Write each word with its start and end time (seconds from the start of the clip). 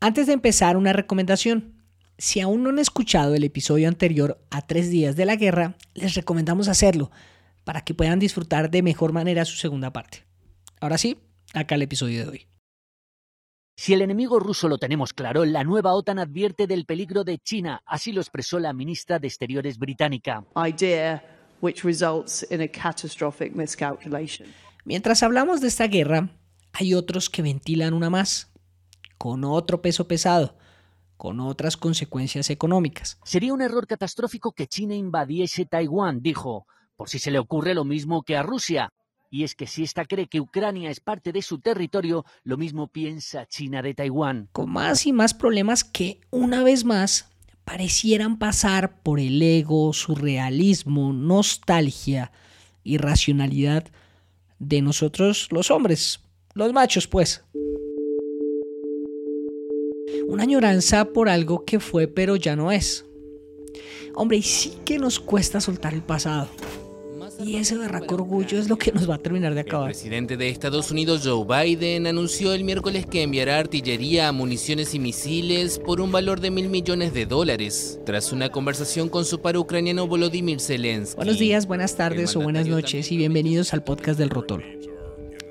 Antes 0.00 0.28
de 0.28 0.32
empezar, 0.32 0.76
una 0.76 0.92
recomendación. 0.92 1.74
Si 2.18 2.40
aún 2.40 2.62
no 2.62 2.70
han 2.70 2.78
escuchado 2.78 3.34
el 3.34 3.42
episodio 3.42 3.88
anterior 3.88 4.40
a 4.50 4.62
tres 4.62 4.90
días 4.90 5.16
de 5.16 5.24
la 5.24 5.34
guerra, 5.34 5.76
les 5.94 6.14
recomendamos 6.14 6.68
hacerlo 6.68 7.10
para 7.64 7.82
que 7.82 7.94
puedan 7.94 8.18
disfrutar 8.18 8.70
de 8.70 8.82
mejor 8.82 9.12
manera 9.12 9.44
su 9.44 9.56
segunda 9.56 9.92
parte. 9.92 10.24
Ahora 10.80 10.98
sí, 10.98 11.18
acá 11.52 11.74
el 11.74 11.82
episodio 11.82 12.24
de 12.24 12.28
hoy. 12.30 12.46
Si 13.76 13.92
el 13.92 14.02
enemigo 14.02 14.38
ruso 14.38 14.68
lo 14.68 14.78
tenemos 14.78 15.12
claro, 15.12 15.44
la 15.44 15.64
nueva 15.64 15.92
OTAN 15.94 16.18
advierte 16.18 16.66
del 16.66 16.84
peligro 16.84 17.24
de 17.24 17.38
China, 17.38 17.82
así 17.84 18.12
lo 18.12 18.20
expresó 18.20 18.58
la 18.58 18.72
ministra 18.72 19.18
de 19.18 19.28
Exteriores 19.28 19.78
británica. 19.78 20.44
idea 20.56 21.22
which 21.60 21.82
results 21.84 22.46
in 22.50 22.60
a 22.60 22.68
catastrophic 22.68 23.54
miscalculation. 23.54 24.48
Mientras 24.84 25.22
hablamos 25.22 25.60
de 25.60 25.68
esta 25.68 25.86
guerra, 25.88 26.30
hay 26.72 26.94
otros 26.94 27.28
que 27.28 27.42
ventilan 27.42 27.94
una 27.94 28.10
más, 28.10 28.50
con 29.18 29.44
otro 29.44 29.82
peso 29.82 30.08
pesado, 30.08 30.56
con 31.16 31.40
otras 31.40 31.76
consecuencias 31.76 32.48
económicas. 32.48 33.18
Sería 33.24 33.52
un 33.52 33.60
error 33.60 33.86
catastrófico 33.86 34.52
que 34.52 34.68
China 34.68 34.94
invadiese 34.94 35.66
Taiwán, 35.66 36.22
dijo, 36.22 36.66
por 36.96 37.08
si 37.08 37.18
se 37.18 37.30
le 37.30 37.38
ocurre 37.38 37.74
lo 37.74 37.84
mismo 37.84 38.22
que 38.22 38.36
a 38.36 38.42
Rusia. 38.42 38.90
Y 39.30 39.44
es 39.44 39.54
que 39.54 39.66
si 39.66 39.82
ésta 39.82 40.06
cree 40.06 40.26
que 40.26 40.40
Ucrania 40.40 40.90
es 40.90 41.00
parte 41.00 41.32
de 41.32 41.42
su 41.42 41.58
territorio, 41.58 42.24
lo 42.44 42.56
mismo 42.56 42.88
piensa 42.88 43.46
China 43.46 43.82
de 43.82 43.92
Taiwán. 43.92 44.48
Con 44.52 44.70
más 44.70 45.06
y 45.06 45.12
más 45.12 45.34
problemas 45.34 45.84
que, 45.84 46.20
una 46.30 46.62
vez 46.62 46.84
más, 46.84 47.30
parecieran 47.64 48.38
pasar 48.38 49.02
por 49.02 49.20
el 49.20 49.42
ego, 49.42 49.92
surrealismo, 49.92 51.12
nostalgia 51.12 52.32
y 52.82 52.96
racionalidad 52.96 53.84
de 54.58 54.80
nosotros 54.80 55.48
los 55.50 55.70
hombres, 55.70 56.20
los 56.54 56.72
machos 56.72 57.06
pues. 57.06 57.44
Una 60.28 60.42
añoranza 60.42 61.06
por 61.06 61.30
algo 61.30 61.64
que 61.64 61.80
fue 61.80 62.06
pero 62.06 62.36
ya 62.36 62.54
no 62.54 62.70
es. 62.70 63.06
Hombre, 64.14 64.36
y 64.36 64.42
sí 64.42 64.74
que 64.84 64.98
nos 64.98 65.18
cuesta 65.18 65.58
soltar 65.58 65.94
el 65.94 66.02
pasado. 66.02 66.48
Y 67.42 67.56
ese 67.56 67.78
berraco 67.78 68.16
orgullo 68.16 68.58
es 68.58 68.68
lo 68.68 68.76
que 68.76 68.92
nos 68.92 69.08
va 69.08 69.14
a 69.14 69.18
terminar 69.18 69.54
de 69.54 69.60
El 69.60 69.66
acabar. 69.68 69.86
presidente 69.86 70.36
de 70.36 70.50
Estados 70.50 70.90
Unidos, 70.90 71.22
Joe 71.24 71.46
Biden, 71.46 72.06
anunció 72.06 72.52
el 72.52 72.62
miércoles 72.62 73.06
que 73.06 73.22
enviará 73.22 73.58
artillería, 73.58 74.30
municiones 74.32 74.92
y 74.94 74.98
misiles 74.98 75.78
por 75.78 76.00
un 76.00 76.12
valor 76.12 76.40
de 76.40 76.50
mil 76.50 76.68
millones 76.68 77.14
de 77.14 77.24
dólares, 77.24 78.00
tras 78.04 78.32
una 78.32 78.50
conversación 78.50 79.08
con 79.08 79.24
su 79.24 79.40
par 79.40 79.56
ucraniano 79.56 80.06
Volodymyr 80.06 80.60
Zelensky. 80.60 81.16
Buenos 81.16 81.38
días, 81.38 81.66
buenas 81.66 81.96
tardes 81.96 82.32
El 82.34 82.42
o 82.42 82.44
buenas 82.44 82.66
noches 82.66 83.10
y 83.12 83.16
bienvenidos 83.16 83.72
al 83.72 83.82
podcast 83.82 84.18
del 84.18 84.28
Rotol. 84.28 84.62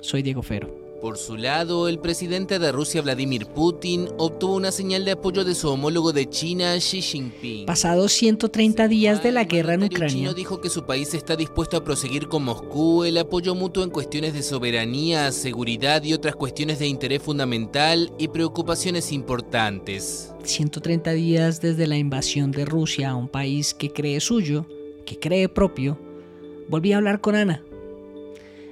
Soy 0.02 0.22
Diego 0.22 0.44
Fero. 0.44 0.86
Por 1.02 1.20
su 1.20 1.38
lado, 1.38 1.88
el 1.88 2.00
presidente 2.00 2.58
de 2.58 2.72
Rusia, 2.72 3.03
Vladimir 3.03 3.45
Putin, 3.45 4.09
obtuvo 4.17 4.56
una 4.56 4.72
señal 4.72 5.06
de 5.06 5.12
apoyo 5.12 5.45
de 5.45 5.53
su 5.53 5.70
homólogo 5.70 6.12
de 6.12 6.28
China, 6.28 6.76
Xi 6.76 7.02
Jinping. 7.02 7.67
Pasados 7.67 8.14
130 8.14 8.88
días 8.88 9.22
de 9.22 9.31
la 9.31 9.44
guerra 9.44 9.75
en 9.75 9.84
Ucrania, 9.84 10.09
chino 10.09 10.34
dijo 10.34 10.59
que 10.59 10.72
su 10.72 10.86
país 10.86 11.14
está 11.14 11.36
dispuesto 11.36 11.78
a 11.78 11.84
proseguir 11.84 12.28
con 12.28 12.44
Moscú 12.44 13.03
el 13.03 13.20
apoyo 13.20 13.53
mutuo 13.53 13.84
en 13.84 13.92
cuestiones 13.92 14.34
de 14.34 14.42
soberanía, 14.42 15.31
seguridad 15.31 16.03
y 16.03 16.14
otras 16.14 16.36
cuestiones 16.36 16.80
de 16.80 16.88
interés 16.88 17.22
fundamental 17.22 18.12
y 18.18 18.30
preocupaciones 18.30 19.12
importantes. 19.12 20.34
130 20.44 21.12
días 21.12 21.62
desde 21.62 21.86
la 21.86 21.98
invasión 21.98 22.50
de 22.50 22.66
Rusia 22.66 23.12
a 23.12 23.16
un 23.16 23.28
país 23.28 23.75
que 23.75 23.92
cree 23.92 24.20
suyo, 24.20 24.66
que 25.06 25.20
cree 25.20 25.48
propio, 25.48 26.00
volví 26.70 26.94
a 26.94 26.98
hablar 26.98 27.22
con 27.22 27.36
Ana. 27.36 27.64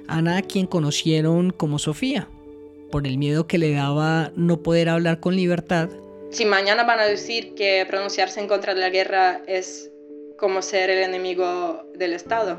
Ana, 0.08 0.38
a 0.38 0.42
quien 0.42 0.66
conocieron 0.66 1.50
como 1.50 1.78
Sofía, 1.78 2.28
por 2.90 3.06
el 3.06 3.18
miedo 3.18 3.46
que 3.46 3.58
le 3.58 3.72
daba 3.72 4.32
no 4.36 4.62
poder 4.62 4.88
hablar 4.88 5.20
con 5.20 5.36
libertad, 5.36 5.88
Si 6.30 6.44
mañana 6.44 6.82
van 6.82 6.98
a 6.98 7.04
decir 7.06 7.54
que 7.54 7.86
pronunciarse 7.88 8.40
en 8.40 8.48
contra 8.48 8.74
de 8.74 8.80
la 8.80 8.90
guerra 8.90 9.42
es 9.46 9.90
como 10.38 10.60
ser 10.60 10.90
el 10.90 10.98
enemigo 10.98 11.84
del 11.94 12.12
Estado, 12.12 12.58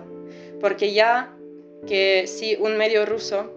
porque 0.61 0.93
ya 0.93 1.35
que 1.85 2.25
si 2.27 2.55
un 2.55 2.77
medio 2.77 3.05
ruso 3.05 3.51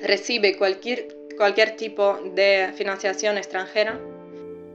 recibe 0.00 0.56
cualquier, 0.56 1.08
cualquier 1.36 1.76
tipo 1.76 2.18
de 2.34 2.72
financiación 2.76 3.36
extranjera, 3.36 4.00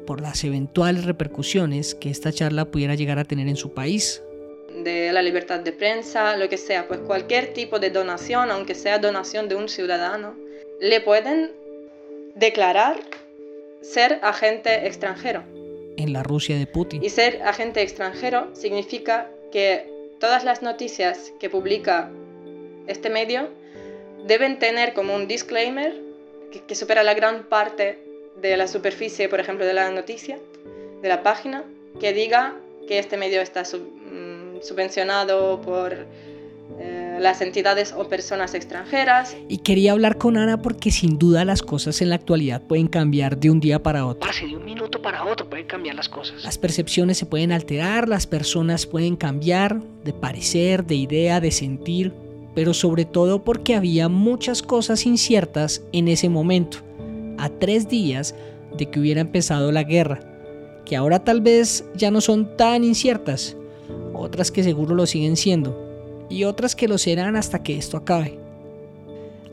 por 0.05 0.21
las 0.21 0.43
eventuales 0.43 1.05
repercusiones 1.05 1.95
que 1.95 2.09
esta 2.09 2.31
charla 2.31 2.65
pudiera 2.65 2.95
llegar 2.95 3.19
a 3.19 3.23
tener 3.23 3.47
en 3.47 3.55
su 3.55 3.73
país, 3.73 4.21
de 4.83 5.11
la 5.11 5.21
libertad 5.21 5.59
de 5.59 5.71
prensa, 5.71 6.35
lo 6.37 6.47
que 6.49 6.57
sea, 6.57 6.87
pues 6.87 6.99
cualquier 7.01 7.53
tipo 7.53 7.79
de 7.79 7.89
donación, 7.89 8.51
aunque 8.51 8.75
sea 8.75 8.99
donación 8.99 9.47
de 9.49 9.55
un 9.55 9.69
ciudadano, 9.69 10.35
le 10.79 11.01
pueden 11.01 11.51
declarar 12.35 12.99
ser 13.81 14.19
agente 14.21 14.87
extranjero. 14.87 15.43
en 15.97 16.13
la 16.13 16.23
Rusia 16.23 16.57
de 16.57 16.65
Putin. 16.67 17.03
Y 17.03 17.09
ser 17.09 17.41
agente 17.43 17.81
extranjero 17.81 18.49
significa 18.53 19.29
que 19.51 19.85
todas 20.19 20.43
las 20.43 20.61
noticias 20.61 21.31
que 21.39 21.49
publica 21.49 22.09
este 22.87 23.09
medio 23.09 23.49
deben 24.25 24.57
tener 24.57 24.93
como 24.93 25.13
un 25.15 25.27
disclaimer 25.27 25.93
que, 26.51 26.61
que 26.61 26.75
supera 26.75 27.03
la 27.03 27.13
gran 27.13 27.43
parte 27.43 27.99
de 28.41 28.55
la 28.57 28.67
superficie, 28.67 29.29
por 29.29 29.39
ejemplo, 29.39 29.65
de 29.65 29.73
la 29.73 29.91
noticia, 29.91 30.39
de 31.01 31.09
la 31.09 31.21
página, 31.23 31.63
que 31.99 32.13
diga 32.13 32.55
que 32.87 32.97
este 32.97 33.17
medio 33.17 33.41
está 33.41 33.65
sub- 33.65 33.91
subvencionado 34.61 35.61
por 35.61 36.05
eh, 36.79 37.17
las 37.19 37.41
entidades 37.41 37.93
o 37.95 38.07
personas 38.07 38.53
extranjeras 38.53 39.35
Y 39.49 39.59
quería 39.59 39.91
hablar 39.91 40.17
con 40.17 40.37
Ana 40.37 40.61
porque 40.61 40.89
sin 40.89 41.19
duda 41.19 41.45
las 41.45 41.61
cosas 41.61 42.01
en 42.01 42.09
la 42.09 42.15
actualidad 42.15 42.61
pueden 42.61 42.87
cambiar 42.87 43.37
de 43.37 43.51
un 43.51 43.59
día 43.59 43.83
para 43.83 44.05
otro. 44.05 44.21
Parce, 44.21 44.47
de 44.47 44.55
un 44.55 44.65
minuto 44.65 45.01
para 45.01 45.25
otro 45.25 45.49
pueden 45.49 45.67
cambiar 45.67 45.95
las 45.95 46.09
cosas. 46.09 46.43
Las 46.43 46.57
percepciones 46.57 47.17
se 47.17 47.25
pueden 47.25 47.51
alterar, 47.51 48.07
las 48.07 48.25
personas 48.25 48.85
pueden 48.85 49.15
cambiar 49.15 49.81
de 50.03 50.13
parecer, 50.13 50.85
de 50.85 50.95
idea, 50.95 51.39
de 51.39 51.51
sentir, 51.51 52.13
pero 52.55 52.73
sobre 52.73 53.05
todo 53.05 53.43
porque 53.43 53.75
había 53.75 54.09
muchas 54.09 54.61
cosas 54.61 55.05
inciertas 55.05 55.83
en 55.91 56.07
ese 56.07 56.29
momento, 56.29 56.79
a 57.37 57.49
tres 57.49 57.89
días 57.89 58.33
de 58.77 58.89
que 58.89 58.99
hubiera 58.99 59.21
empezado 59.21 59.71
la 59.71 59.83
guerra, 59.83 60.19
que 60.85 60.95
ahora 60.95 61.23
tal 61.23 61.41
vez 61.41 61.85
ya 61.95 62.11
no 62.11 62.21
son 62.21 62.57
tan 62.57 62.83
inciertas, 62.83 63.55
otras 64.21 64.51
que 64.51 64.63
seguro 64.63 64.95
lo 64.95 65.05
siguen 65.05 65.35
siendo, 65.35 65.91
y 66.29 66.45
otras 66.45 66.75
que 66.75 66.87
lo 66.87 66.97
serán 66.97 67.35
hasta 67.35 67.61
que 67.61 67.77
esto 67.77 67.97
acabe. 67.97 68.39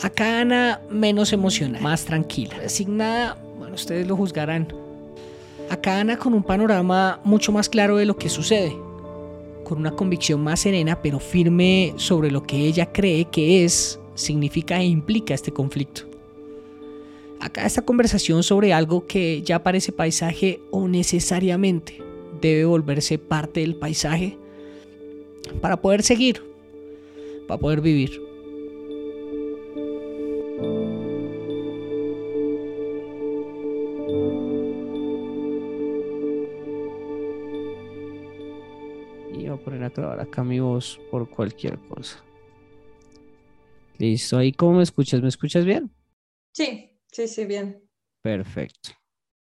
Acá 0.01 0.41
Ana 0.41 0.81
menos 0.91 1.33
emocional, 1.33 1.83
más 1.83 2.05
tranquila, 2.05 2.57
resignada, 2.57 3.37
bueno, 3.59 3.75
ustedes 3.75 4.07
lo 4.07 4.17
juzgarán. 4.17 4.73
Acá 5.71 5.99
Ana 5.99 6.17
con 6.17 6.35
un 6.35 6.45
panorama 6.45 7.21
mucho 7.25 7.51
más 7.51 7.69
claro 7.69 7.97
de 7.97 8.07
lo 8.07 8.17
que 8.17 8.29
sucede, 8.29 8.77
con 9.65 9.79
una 9.79 9.91
convicción 9.91 10.43
más 10.43 10.61
serena 10.61 11.03
pero 11.03 11.19
firme 11.19 11.95
sobre 11.97 12.31
lo 12.31 12.45
que 12.45 12.59
ella 12.59 12.93
cree 12.93 13.25
que 13.25 13.65
es, 13.65 13.99
significa 14.15 14.81
e 14.81 14.85
implica 14.85 15.35
este 15.35 15.53
conflicto. 15.53 16.03
Acá 17.41 17.67
esta 17.67 17.83
conversación 17.83 18.43
sobre 18.43 18.73
algo 18.73 19.07
que 19.07 19.43
ya 19.43 19.63
parece 19.63 19.93
paisaje 19.93 20.61
o 20.71 20.89
necesariamente 20.89 22.03
debe 22.41 22.65
volverse 22.65 23.19
parte 23.19 23.61
del 23.61 23.77
paisaje 23.77 24.39
para 25.61 25.77
poder 25.77 26.03
seguir, 26.03 26.43
para 27.47 27.61
poder 27.61 27.81
vivir. 27.81 28.11
Y 39.33 39.47
voy 39.47 39.47
a 39.47 39.57
poner 39.57 39.85
a 39.85 39.89
grabar 39.91 40.21
acá 40.21 40.45
mi 40.45 40.61
voz 40.61 41.01
por 41.11 41.29
cualquier 41.29 41.79
cosa. 41.89 42.23
Listo, 43.99 44.39
ahí 44.39 44.53
cómo 44.53 44.75
me 44.75 44.83
escuchas, 44.83 45.21
¿me 45.21 45.29
escuchas 45.29 45.65
bien? 45.65 45.91
Sí, 46.53 46.91
sí, 47.11 47.27
sí, 47.27 47.45
bien. 47.45 47.83
Perfecto. 48.23 48.91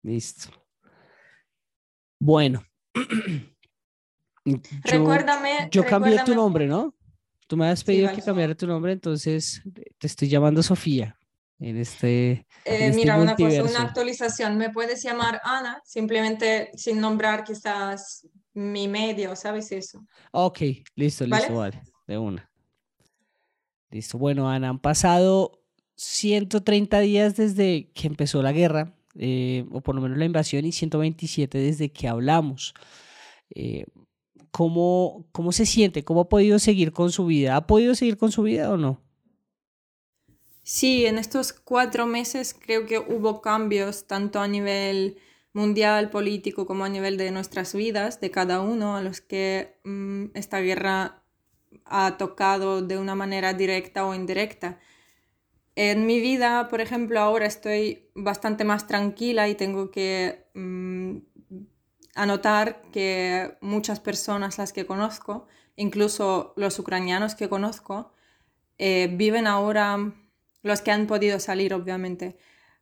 Listo. 0.03 0.49
Bueno. 2.19 2.63
Yo- 4.45 4.57
recuérdame. 4.83 5.69
Yo 5.71 5.85
cambié 5.85 6.19
tu 6.23 6.33
nombre, 6.35 6.67
¿no? 6.67 6.95
Tú 7.47 7.57
me 7.57 7.67
has 7.67 7.83
pedido 7.83 8.11
que 8.13 8.21
cambiara 8.21 8.53
tu 8.55 8.67
nombre, 8.67 8.91
entonces 8.93 9.63
te 9.97 10.05
estoy 10.07 10.27
llamando 10.29 10.61
Sofía 10.61 11.17
en 11.59 11.77
este, 11.77 12.31
en 12.31 12.43
Eh, 12.65 12.87
este 12.87 12.95
mira, 12.95 13.17
una 13.17 13.35
cosa, 13.35 13.63
una 13.63 13.81
actualización. 13.81 14.57
Me 14.57 14.69
puedes 14.69 15.01
llamar 15.03 15.41
Ana, 15.43 15.81
simplemente 15.83 16.69
sin 16.75 17.01
nombrar 17.01 17.43
quizás 17.43 18.27
mi 18.53 18.87
medio, 18.87 19.35
¿sabes 19.35 19.71
eso? 19.71 20.05
Ok, 20.31 20.59
listo, 20.95 21.25
listo, 21.25 21.55
¿Vale? 21.55 21.77
vale, 21.77 21.81
de 22.07 22.17
una. 22.17 22.49
Listo, 23.91 24.17
bueno, 24.19 24.49
Ana, 24.49 24.69
han 24.69 24.79
pasado 24.79 25.63
130 25.95 26.99
días 26.99 27.35
desde 27.35 27.91
que 27.93 28.07
empezó 28.07 28.41
la 28.43 28.51
guerra, 28.51 28.93
eh, 29.15 29.65
o 29.71 29.81
por 29.81 29.95
lo 29.95 30.01
menos 30.01 30.17
la 30.17 30.25
invasión, 30.25 30.65
y 30.65 30.71
127 30.71 31.57
desde 31.57 31.91
que 31.91 32.07
hablamos. 32.07 32.73
Eh, 33.55 33.85
¿cómo, 34.51 35.27
¿Cómo 35.31 35.51
se 35.51 35.65
siente? 35.65 36.03
¿Cómo 36.03 36.21
ha 36.21 36.29
podido 36.29 36.59
seguir 36.59 36.91
con 36.93 37.11
su 37.11 37.25
vida? 37.25 37.55
¿Ha 37.55 37.67
podido 37.67 37.95
seguir 37.95 38.17
con 38.17 38.31
su 38.31 38.43
vida 38.43 38.71
o 38.71 38.77
no? 38.77 39.01
Sí, 40.63 41.05
en 41.05 41.17
estos 41.17 41.53
cuatro 41.53 42.05
meses 42.05 42.53
creo 42.53 42.85
que 42.85 42.99
hubo 42.99 43.41
cambios 43.41 44.05
tanto 44.07 44.39
a 44.39 44.47
nivel 44.47 45.17
mundial, 45.53 46.09
político, 46.11 46.65
como 46.67 46.85
a 46.85 46.89
nivel 46.89 47.17
de 47.17 47.31
nuestras 47.31 47.73
vidas, 47.73 48.21
de 48.21 48.31
cada 48.31 48.61
uno, 48.61 48.95
a 48.95 49.01
los 49.01 49.19
que 49.21 49.79
mm, 49.83 50.25
esta 50.35 50.59
guerra 50.59 51.23
ha 51.85 52.17
tocado 52.17 52.81
de 52.81 52.97
una 52.97 53.15
manera 53.15 53.53
directa 53.53 54.05
o 54.05 54.13
indirecta. 54.13 54.79
En 55.75 56.05
mi 56.05 56.19
vida, 56.19 56.67
por 56.67 56.81
ejemplo, 56.81 57.19
ahora 57.19 57.45
estoy 57.47 58.09
bastante 58.13 58.63
más 58.65 58.85
tranquila 58.87 59.49
y 59.49 59.55
tengo 59.55 59.91
que 59.91 60.45
mm, 60.53 61.17
anotar 62.21 62.81
que 62.91 63.57
muchas 63.61 63.99
personas 63.99 64.57
las 64.57 64.73
que 64.73 64.85
conozco, 64.85 65.47
incluso 65.75 66.53
los 66.57 66.77
ucranianos 66.77 67.35
que 67.35 67.49
conozco, 67.49 68.11
eh, 68.77 69.09
viven 69.11 69.47
ahora, 69.47 70.13
los 70.61 70.81
que 70.81 70.91
han 70.91 71.07
podido 71.07 71.39
salir 71.39 71.73
obviamente, 71.73 72.37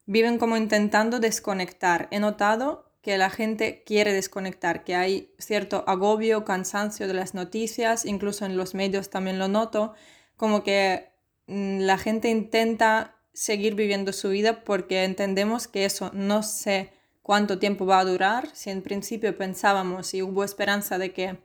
viven 0.05 0.39
como 0.39 0.57
intentando 0.57 1.19
desconectar. 1.19 2.07
He 2.11 2.19
notado 2.19 2.91
que 3.01 3.17
la 3.17 3.29
gente 3.29 3.83
quiere 3.85 4.11
desconectar, 4.11 4.83
que 4.83 4.95
hay 4.95 5.33
cierto 5.37 5.83
agobio, 5.87 6.43
cansancio 6.43 7.07
de 7.07 7.13
las 7.13 7.33
noticias, 7.33 8.05
incluso 8.05 8.45
en 8.45 8.57
los 8.57 8.73
medios 8.73 9.09
también 9.09 9.39
lo 9.39 9.47
noto, 9.47 9.93
como 10.35 10.63
que 10.63 11.11
mm, 11.47 11.79
la 11.81 11.97
gente 11.97 12.29
intenta 12.29 13.15
seguir 13.33 13.75
viviendo 13.75 14.13
su 14.13 14.29
vida 14.29 14.63
porque 14.63 15.03
entendemos 15.03 15.67
que 15.67 15.85
eso 15.85 16.09
no 16.13 16.41
sé 16.41 16.96
cuánto 17.27 17.59
tiempo 17.59 17.85
va 17.85 17.99
a 17.99 18.05
durar. 18.05 18.49
Si 18.53 18.69
en 18.69 18.81
principio 18.81 19.37
pensábamos 19.37 20.13
y 20.13 20.21
hubo 20.21 20.45
esperanza 20.45 20.97
de 20.97 21.11
que 21.11 21.37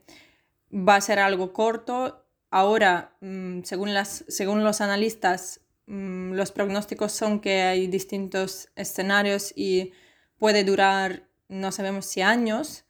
va 0.71 0.95
a 0.95 1.01
ser 1.01 1.19
algo 1.19 1.51
corto, 1.51 2.25
ahora, 2.49 3.17
mm, 3.19 3.63
según, 3.63 3.93
las, 3.93 4.23
según 4.29 4.63
los 4.63 4.79
analistas, 4.79 5.59
mm, 5.87 6.35
los 6.35 6.53
pronósticos 6.53 7.11
son 7.11 7.41
que 7.41 7.63
hay 7.63 7.87
distintos 7.87 8.69
escenarios 8.77 9.51
y 9.57 9.91
puede 10.39 10.63
durar, 10.63 11.27
no 11.49 11.73
sabemos 11.73 12.05
si 12.05 12.21
años. 12.21 12.85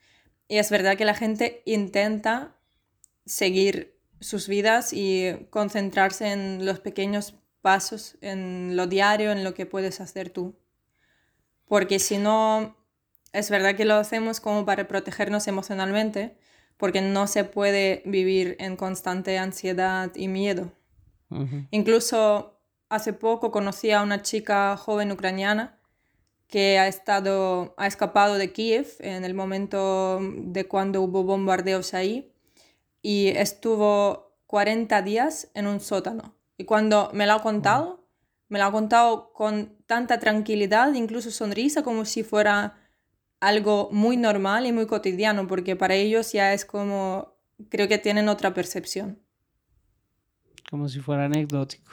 Y 0.47 0.59
es 0.59 0.69
verdad 0.69 0.95
que 0.95 1.05
la 1.05 1.15
gente 1.15 1.63
intenta 1.65 2.55
seguir 3.25 3.97
sus 4.19 4.47
vidas 4.47 4.93
y 4.93 5.47
concentrarse 5.49 6.31
en 6.31 6.63
los 6.63 6.79
pequeños 6.79 7.33
pasos, 7.63 8.17
en 8.21 8.75
lo 8.75 8.85
diario, 8.85 9.31
en 9.31 9.43
lo 9.43 9.55
que 9.55 9.65
puedes 9.65 9.99
hacer 9.99 10.29
tú. 10.29 10.55
Porque 11.67 11.97
si 11.97 12.19
no, 12.19 12.82
es 13.33 13.49
verdad 13.49 13.75
que 13.75 13.85
lo 13.85 13.95
hacemos 13.95 14.39
como 14.39 14.65
para 14.65 14.87
protegernos 14.87 15.47
emocionalmente, 15.47 16.37
porque 16.77 17.01
no 17.01 17.27
se 17.27 17.43
puede 17.43 18.03
vivir 18.05 18.55
en 18.59 18.77
constante 18.77 19.37
ansiedad 19.37 20.11
y 20.15 20.27
miedo. 20.27 20.71
Incluso 21.71 22.61
hace 22.89 23.11
poco 23.11 23.51
conocí 23.51 23.89
a 23.89 24.03
una 24.03 24.21
chica 24.21 24.77
joven 24.77 25.11
ucraniana 25.11 25.79
que 26.47 26.77
ha 26.77 26.87
estado 26.87 27.73
ha 27.77 27.87
escapado 27.87 28.35
de 28.35 28.51
Kiev 28.51 28.97
en 28.99 29.23
el 29.23 29.33
momento 29.33 30.19
de 30.21 30.67
cuando 30.67 31.01
hubo 31.01 31.23
bombardeos 31.23 31.95
ahí 31.95 32.31
y 33.01 33.29
estuvo 33.29 34.37
40 34.45 35.01
días 35.01 35.49
en 35.55 35.65
un 35.65 35.79
sótano. 35.79 36.35
Y 36.55 36.65
cuando 36.65 37.09
me 37.13 37.25
lo 37.25 37.33
ha 37.33 37.41
contado, 37.41 38.05
me 38.49 38.59
lo 38.59 38.65
ha 38.65 38.71
contado 38.71 39.33
con 39.33 39.75
tanta 39.87 40.19
tranquilidad, 40.19 40.93
incluso 40.93 41.31
sonrisa, 41.31 41.81
como 41.81 42.05
si 42.05 42.21
fuera 42.21 42.82
algo 43.43 43.89
muy 43.91 44.15
normal 44.15 44.65
y 44.65 44.71
muy 44.71 44.87
cotidiano, 44.87 45.47
porque 45.47 45.75
para 45.75 45.95
ellos 45.95 46.31
ya 46.31 46.53
es 46.53 46.63
como, 46.63 47.35
creo 47.69 47.89
que 47.89 47.97
tienen 47.97 48.29
otra 48.29 48.53
percepción. 48.53 49.19
Como 50.69 50.87
si 50.87 51.01
fuera 51.01 51.25
anecdótico. 51.25 51.91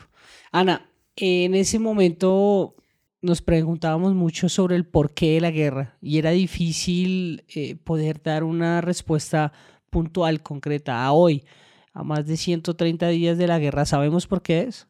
Ana, 0.53 0.89
en 1.17 1.57
ese 1.57 1.81
momento 1.81 2.77
nos 3.21 3.43
preguntábamos 3.43 4.15
mucho 4.15 4.49
sobre 4.49 4.77
el 4.77 4.87
porqué 4.87 5.35
de 5.35 5.41
la 5.41 5.51
guerra 5.51 5.99
y 6.01 6.19
era 6.19 6.31
difícil 6.31 7.45
eh, 7.49 7.75
poder 7.75 8.23
dar 8.23 8.45
una 8.45 8.81
respuesta 8.81 9.53
puntual, 9.91 10.43
concreta, 10.43 11.05
a 11.05 11.13
hoy, 11.13 11.45
a 11.93 12.05
más 12.05 12.27
de 12.27 12.37
130 12.37 13.09
días 13.09 13.37
de 13.39 13.49
la 13.49 13.59
guerra. 13.59 13.87
¿Sabemos 13.87 14.29
por 14.29 14.41
qué 14.41 14.63
es? 14.63 14.87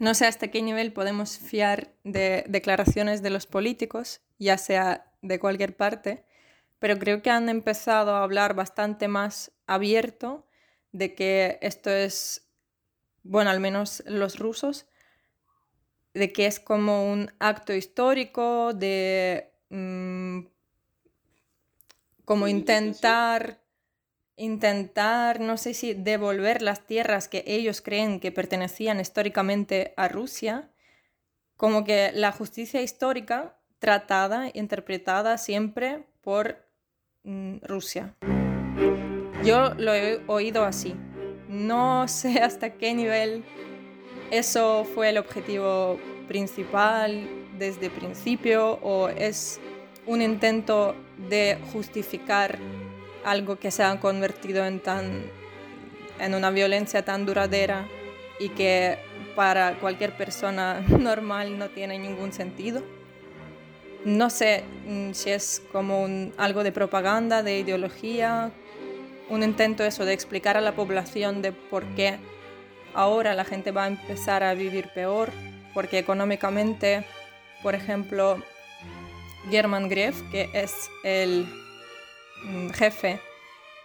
No 0.00 0.14
sé 0.14 0.26
hasta 0.26 0.48
qué 0.48 0.62
nivel 0.62 0.92
podemos 0.92 1.38
fiar 1.38 1.94
de 2.02 2.44
declaraciones 2.48 3.22
de 3.22 3.30
los 3.30 3.46
políticos, 3.46 4.20
ya 4.38 4.58
sea 4.58 5.07
de 5.22 5.38
cualquier 5.38 5.76
parte, 5.76 6.24
pero 6.78 6.98
creo 6.98 7.22
que 7.22 7.30
han 7.30 7.48
empezado 7.48 8.14
a 8.14 8.22
hablar 8.22 8.54
bastante 8.54 9.08
más 9.08 9.52
abierto 9.66 10.46
de 10.92 11.14
que 11.14 11.58
esto 11.60 11.90
es, 11.90 12.48
bueno, 13.22 13.50
al 13.50 13.60
menos 13.60 14.02
los 14.06 14.38
rusos, 14.38 14.86
de 16.14 16.32
que 16.32 16.46
es 16.46 16.60
como 16.60 17.10
un 17.10 17.32
acto 17.38 17.74
histórico, 17.74 18.72
de 18.72 19.52
mm, 19.70 20.46
como 22.24 22.48
intentar, 22.48 23.60
intentar, 24.36 25.40
no 25.40 25.56
sé 25.56 25.74
si 25.74 25.94
devolver 25.94 26.62
las 26.62 26.86
tierras 26.86 27.28
que 27.28 27.44
ellos 27.46 27.80
creen 27.80 28.20
que 28.20 28.32
pertenecían 28.32 29.00
históricamente 29.00 29.94
a 29.96 30.08
Rusia, 30.08 30.70
como 31.56 31.84
que 31.84 32.12
la 32.14 32.32
justicia 32.32 32.82
histórica 32.82 33.57
tratada, 33.78 34.50
interpretada 34.54 35.38
siempre 35.38 36.04
por 36.20 36.56
mm, 37.24 37.58
Rusia. 37.62 38.14
Yo 39.44 39.74
lo 39.74 39.94
he 39.94 40.20
oído 40.26 40.64
así. 40.64 40.94
No 41.48 42.08
sé 42.08 42.38
hasta 42.42 42.74
qué 42.74 42.94
nivel 42.94 43.44
eso 44.30 44.84
fue 44.84 45.08
el 45.08 45.18
objetivo 45.18 45.98
principal 46.26 47.26
desde 47.58 47.88
principio 47.88 48.78
o 48.82 49.08
es 49.08 49.58
un 50.06 50.20
intento 50.22 50.94
de 51.28 51.58
justificar 51.72 52.58
algo 53.24 53.56
que 53.56 53.70
se 53.70 53.82
ha 53.82 53.98
convertido 54.00 54.64
en, 54.66 54.80
tan, 54.80 55.22
en 56.18 56.34
una 56.34 56.50
violencia 56.50 57.04
tan 57.04 57.26
duradera 57.26 57.86
y 58.38 58.50
que 58.50 58.98
para 59.34 59.78
cualquier 59.78 60.16
persona 60.16 60.80
normal 60.88 61.58
no 61.58 61.68
tiene 61.70 61.98
ningún 61.98 62.32
sentido. 62.32 62.82
No 64.04 64.30
sé 64.30 64.64
mm, 64.86 65.12
si 65.12 65.30
es 65.30 65.62
como 65.72 66.06
algo 66.36 66.62
de 66.62 66.72
propaganda, 66.72 67.42
de 67.42 67.58
ideología, 67.58 68.52
un 69.28 69.42
intento 69.42 69.84
eso 69.84 70.04
de 70.04 70.12
explicar 70.12 70.56
a 70.56 70.60
la 70.60 70.72
población 70.72 71.42
de 71.42 71.52
por 71.52 71.84
qué 71.94 72.18
ahora 72.94 73.34
la 73.34 73.44
gente 73.44 73.70
va 73.70 73.84
a 73.84 73.88
empezar 73.88 74.42
a 74.42 74.54
vivir 74.54 74.88
peor, 74.94 75.30
porque 75.74 75.98
económicamente, 75.98 77.04
por 77.62 77.74
ejemplo, 77.74 78.42
German 79.50 79.88
Gref, 79.88 80.22
que 80.30 80.48
es 80.52 80.90
el 81.04 81.46
mm, 82.44 82.70
jefe 82.70 83.20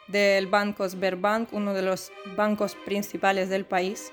del 0.07 0.47
banco 0.47 0.87
Sberbank, 0.87 1.53
uno 1.53 1.73
de 1.73 1.81
los 1.81 2.11
bancos 2.35 2.75
principales 2.75 3.49
del 3.49 3.65
país, 3.65 4.11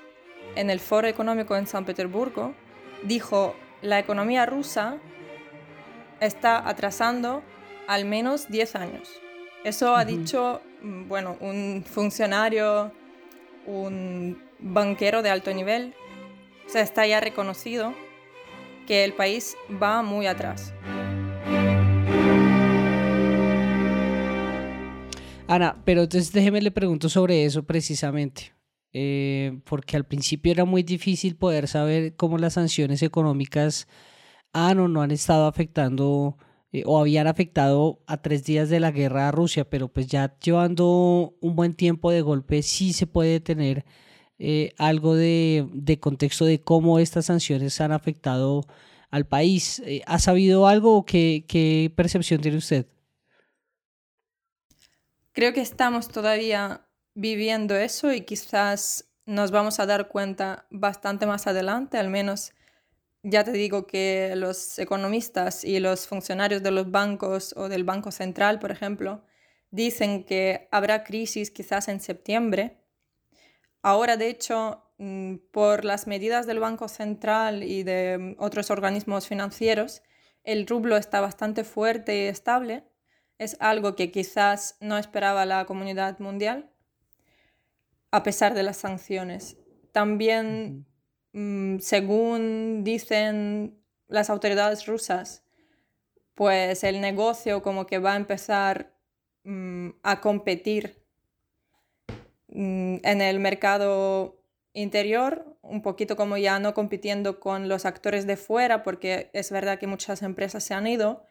en 0.55 0.69
el 0.69 0.79
foro 0.79 1.07
económico 1.07 1.55
en 1.55 1.67
San 1.67 1.85
Petersburgo, 1.85 2.53
dijo, 3.03 3.55
la 3.81 3.99
economía 3.99 4.45
rusa 4.45 4.97
está 6.21 6.69
atrasando 6.69 7.43
al 7.87 8.05
menos 8.05 8.47
10 8.47 8.75
años. 8.75 9.09
Eso 9.65 9.95
ha 9.95 10.05
dicho, 10.05 10.61
mm, 10.81 11.07
bueno, 11.07 11.35
un 11.41 11.83
funcionario, 11.85 12.91
un 13.65 14.41
banquero 14.59 15.21
de 15.21 15.29
alto 15.29 15.53
nivel. 15.53 15.93
O 16.65 16.69
sea, 16.69 16.81
está 16.81 17.05
ya 17.05 17.19
reconocido 17.19 17.93
que 18.87 19.03
el 19.03 19.13
país 19.13 19.57
va 19.81 20.01
muy 20.03 20.27
atrás. 20.27 20.73
Ana, 25.47 25.81
pero 25.83 26.03
entonces 26.03 26.31
déjeme 26.31 26.61
le 26.61 26.71
pregunto 26.71 27.09
sobre 27.09 27.43
eso 27.43 27.63
precisamente. 27.63 28.53
Eh, 28.93 29.59
porque 29.65 29.95
al 29.95 30.05
principio 30.05 30.51
era 30.51 30.65
muy 30.65 30.83
difícil 30.83 31.35
poder 31.35 31.67
saber 31.67 32.15
cómo 32.15 32.37
las 32.37 32.53
sanciones 32.53 33.01
económicas 33.03 33.87
han 34.53 34.79
o 34.79 34.87
no 34.87 35.01
han 35.01 35.11
estado 35.11 35.47
afectando 35.47 36.37
eh, 36.71 36.83
o 36.85 36.99
habían 36.99 37.27
afectado 37.27 38.01
a 38.07 38.21
tres 38.21 38.43
días 38.45 38.69
de 38.69 38.79
la 38.79 38.91
guerra 38.91 39.27
a 39.27 39.31
Rusia, 39.31 39.69
pero 39.69 39.89
pues 39.89 40.07
ya 40.07 40.37
llevando 40.39 41.35
un 41.41 41.55
buen 41.55 41.73
tiempo 41.73 42.11
de 42.11 42.21
golpe 42.21 42.61
sí 42.63 42.93
se 42.93 43.07
puede 43.07 43.39
tener 43.39 43.85
eh, 44.39 44.73
algo 44.77 45.15
de, 45.15 45.97
contexto 45.99 46.45
de 46.45 46.61
cómo 46.61 46.99
estas 46.99 47.25
sanciones 47.25 47.79
han 47.81 47.91
afectado 47.91 48.65
al 49.09 49.27
país. 49.27 49.81
Eh, 49.85 50.01
¿Ha 50.07 50.19
sabido 50.19 50.67
algo 50.67 50.97
o 50.97 51.05
qué, 51.05 51.45
qué 51.47 51.91
percepción 51.95 52.41
tiene 52.41 52.57
usted? 52.57 52.87
Creo 55.33 55.53
que 55.53 55.61
estamos 55.61 56.07
todavía 56.07 56.87
viviendo 57.13 57.75
eso 57.75 58.13
y 58.13 58.21
quizás 58.21 59.11
nos 59.25 59.51
vamos 59.51 59.79
a 59.79 59.85
dar 59.85 60.07
cuenta 60.07 60.65
bastante 60.69 61.25
más 61.25 61.47
adelante, 61.47 61.97
al 61.97 62.09
menos 62.09 62.53
ya 63.23 63.43
te 63.43 63.51
digo 63.51 63.85
que 63.85 64.33
los 64.35 64.79
economistas 64.79 65.63
y 65.63 65.79
los 65.79 66.07
funcionarios 66.07 66.63
de 66.63 66.71
los 66.71 66.89
bancos 66.91 67.53
o 67.57 67.69
del 67.69 67.83
Banco 67.83 68.11
Central, 68.11 68.59
por 68.59 68.71
ejemplo, 68.71 69.23
dicen 69.69 70.25
que 70.25 70.67
habrá 70.71 71.03
crisis 71.03 71.51
quizás 71.51 71.87
en 71.87 71.99
septiembre. 71.99 72.77
Ahora, 73.83 74.17
de 74.17 74.29
hecho, 74.29 74.83
mm, 74.97 75.35
por 75.51 75.85
las 75.85 76.07
medidas 76.07 76.45
del 76.47 76.59
Banco 76.59 76.87
Central 76.87 77.63
y 77.63 77.83
de 77.83 78.35
otros 78.39 78.71
organismos 78.71 79.27
financieros, 79.27 80.03
el 80.43 80.67
rublo 80.67 80.97
está 80.97 81.21
bastante 81.21 81.63
fuerte 81.63 82.25
y 82.25 82.27
estable. 82.27 82.83
Es 83.37 83.57
algo 83.59 83.95
que 83.95 84.11
quizás 84.11 84.77
no 84.79 84.97
esperaba 84.97 85.45
la 85.45 85.65
comunidad 85.65 86.19
mundial, 86.19 86.71
a 88.11 88.23
pesar 88.23 88.53
de 88.53 88.63
las 88.63 88.77
sanciones. 88.77 89.57
También, 89.91 90.85
según 91.33 92.83
dicen 92.83 93.81
las 94.07 94.29
autoridades 94.29 94.85
rusas, 94.85 95.43
pues 96.35 96.83
el 96.83 97.01
negocio 97.01 97.61
como 97.61 97.85
que 97.85 97.99
va 97.99 98.13
a 98.13 98.17
empezar 98.17 98.93
a 100.03 100.21
competir 100.21 101.01
Mm, 102.51 102.97
en 103.03 103.21
el 103.21 103.39
mercado 103.39 104.43
interior, 104.73 105.57
un 105.61 105.81
poquito 105.81 106.17
como 106.17 106.35
ya 106.37 106.59
no 106.59 106.73
compitiendo 106.73 107.39
con 107.39 107.69
los 107.69 107.85
actores 107.85 108.27
de 108.27 108.35
fuera, 108.35 108.83
porque 108.83 109.29
es 109.33 109.51
verdad 109.51 109.79
que 109.79 109.87
muchas 109.87 110.21
empresas 110.21 110.63
se 110.63 110.73
han 110.73 110.85
ido, 110.85 111.25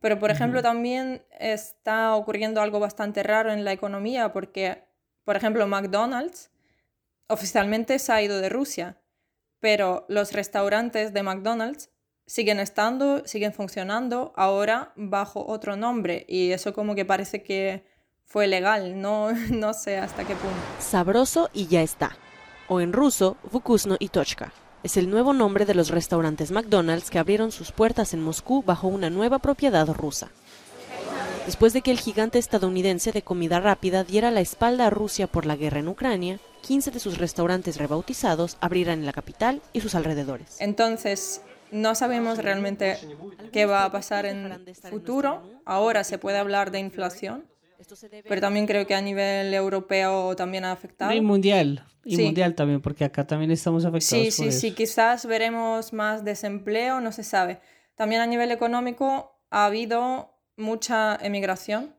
pero 0.00 0.18
por 0.18 0.30
ejemplo 0.30 0.62
también 0.62 1.24
está 1.38 2.14
ocurriendo 2.14 2.60
algo 2.60 2.78
bastante 2.78 3.22
raro 3.22 3.52
en 3.52 3.64
la 3.64 3.72
economía, 3.72 4.32
porque 4.32 4.84
por 5.24 5.36
ejemplo 5.36 5.66
McDonald's 5.66 6.50
oficialmente 7.28 7.98
se 7.98 8.12
ha 8.12 8.22
ido 8.22 8.40
de 8.40 8.48
Rusia, 8.50 8.99
pero 9.60 10.06
los 10.08 10.32
restaurantes 10.32 11.12
de 11.12 11.22
McDonald's 11.22 11.90
siguen 12.26 12.60
estando, 12.60 13.22
siguen 13.26 13.52
funcionando, 13.52 14.32
ahora 14.36 14.92
bajo 14.96 15.46
otro 15.46 15.76
nombre, 15.76 16.24
y 16.28 16.52
eso 16.52 16.72
como 16.72 16.94
que 16.94 17.04
parece 17.04 17.42
que 17.42 17.84
fue 18.24 18.46
legal, 18.46 19.00
no, 19.00 19.32
no 19.50 19.74
sé 19.74 19.98
hasta 19.98 20.24
qué 20.24 20.34
punto. 20.34 20.56
Sabroso 20.78 21.50
y 21.52 21.66
ya 21.66 21.82
está. 21.82 22.16
O 22.68 22.80
en 22.80 22.92
ruso, 22.92 23.36
Vukusno 23.50 23.96
y 23.98 24.08
Tochka. 24.08 24.52
Es 24.82 24.96
el 24.96 25.10
nuevo 25.10 25.32
nombre 25.32 25.66
de 25.66 25.74
los 25.74 25.90
restaurantes 25.90 26.52
McDonald's 26.52 27.10
que 27.10 27.18
abrieron 27.18 27.52
sus 27.52 27.72
puertas 27.72 28.14
en 28.14 28.22
Moscú 28.22 28.62
bajo 28.62 28.86
una 28.86 29.10
nueva 29.10 29.40
propiedad 29.40 29.86
rusa. 29.88 30.30
Después 31.46 31.72
de 31.72 31.82
que 31.82 31.90
el 31.90 31.98
gigante 31.98 32.38
estadounidense 32.38 33.12
de 33.12 33.22
comida 33.22 33.58
rápida 33.58 34.04
diera 34.04 34.30
la 34.30 34.40
espalda 34.40 34.86
a 34.86 34.90
Rusia 34.90 35.26
por 35.26 35.46
la 35.46 35.56
guerra 35.56 35.80
en 35.80 35.88
Ucrania, 35.88 36.38
15 36.60 36.90
de 36.90 37.00
sus 37.00 37.18
restaurantes 37.18 37.76
rebautizados 37.76 38.56
abrirán 38.60 39.00
en 39.00 39.06
la 39.06 39.12
capital 39.12 39.62
y 39.72 39.80
sus 39.80 39.94
alrededores. 39.94 40.60
Entonces, 40.60 41.42
no 41.70 41.94
sabemos 41.94 42.38
realmente 42.38 42.98
qué 43.52 43.66
va 43.66 43.84
a 43.84 43.92
pasar 43.92 44.26
en 44.26 44.46
el 44.46 44.74
futuro. 44.74 45.42
Ahora 45.64 46.04
se 46.04 46.18
puede 46.18 46.38
hablar 46.38 46.70
de 46.70 46.80
inflación, 46.80 47.44
pero 48.28 48.40
también 48.40 48.66
creo 48.66 48.86
que 48.86 48.94
a 48.94 49.00
nivel 49.00 49.52
europeo 49.54 50.34
también 50.36 50.64
ha 50.64 50.72
afectado. 50.72 51.12
Y 51.12 51.20
mundial, 51.20 51.84
y 52.04 52.16
mundial 52.16 52.54
también, 52.54 52.80
porque 52.80 53.04
acá 53.04 53.26
también 53.26 53.50
estamos 53.50 53.84
afectados. 53.84 54.24
Sí, 54.24 54.30
sí, 54.30 54.52
sí, 54.52 54.72
quizás 54.72 55.26
veremos 55.26 55.92
más 55.92 56.24
desempleo, 56.24 57.00
no 57.00 57.12
se 57.12 57.22
sabe. 57.22 57.60
También 57.94 58.20
a 58.20 58.26
nivel 58.26 58.50
económico 58.50 59.38
ha 59.50 59.66
habido 59.66 60.34
mucha 60.56 61.16
emigración. 61.16 61.94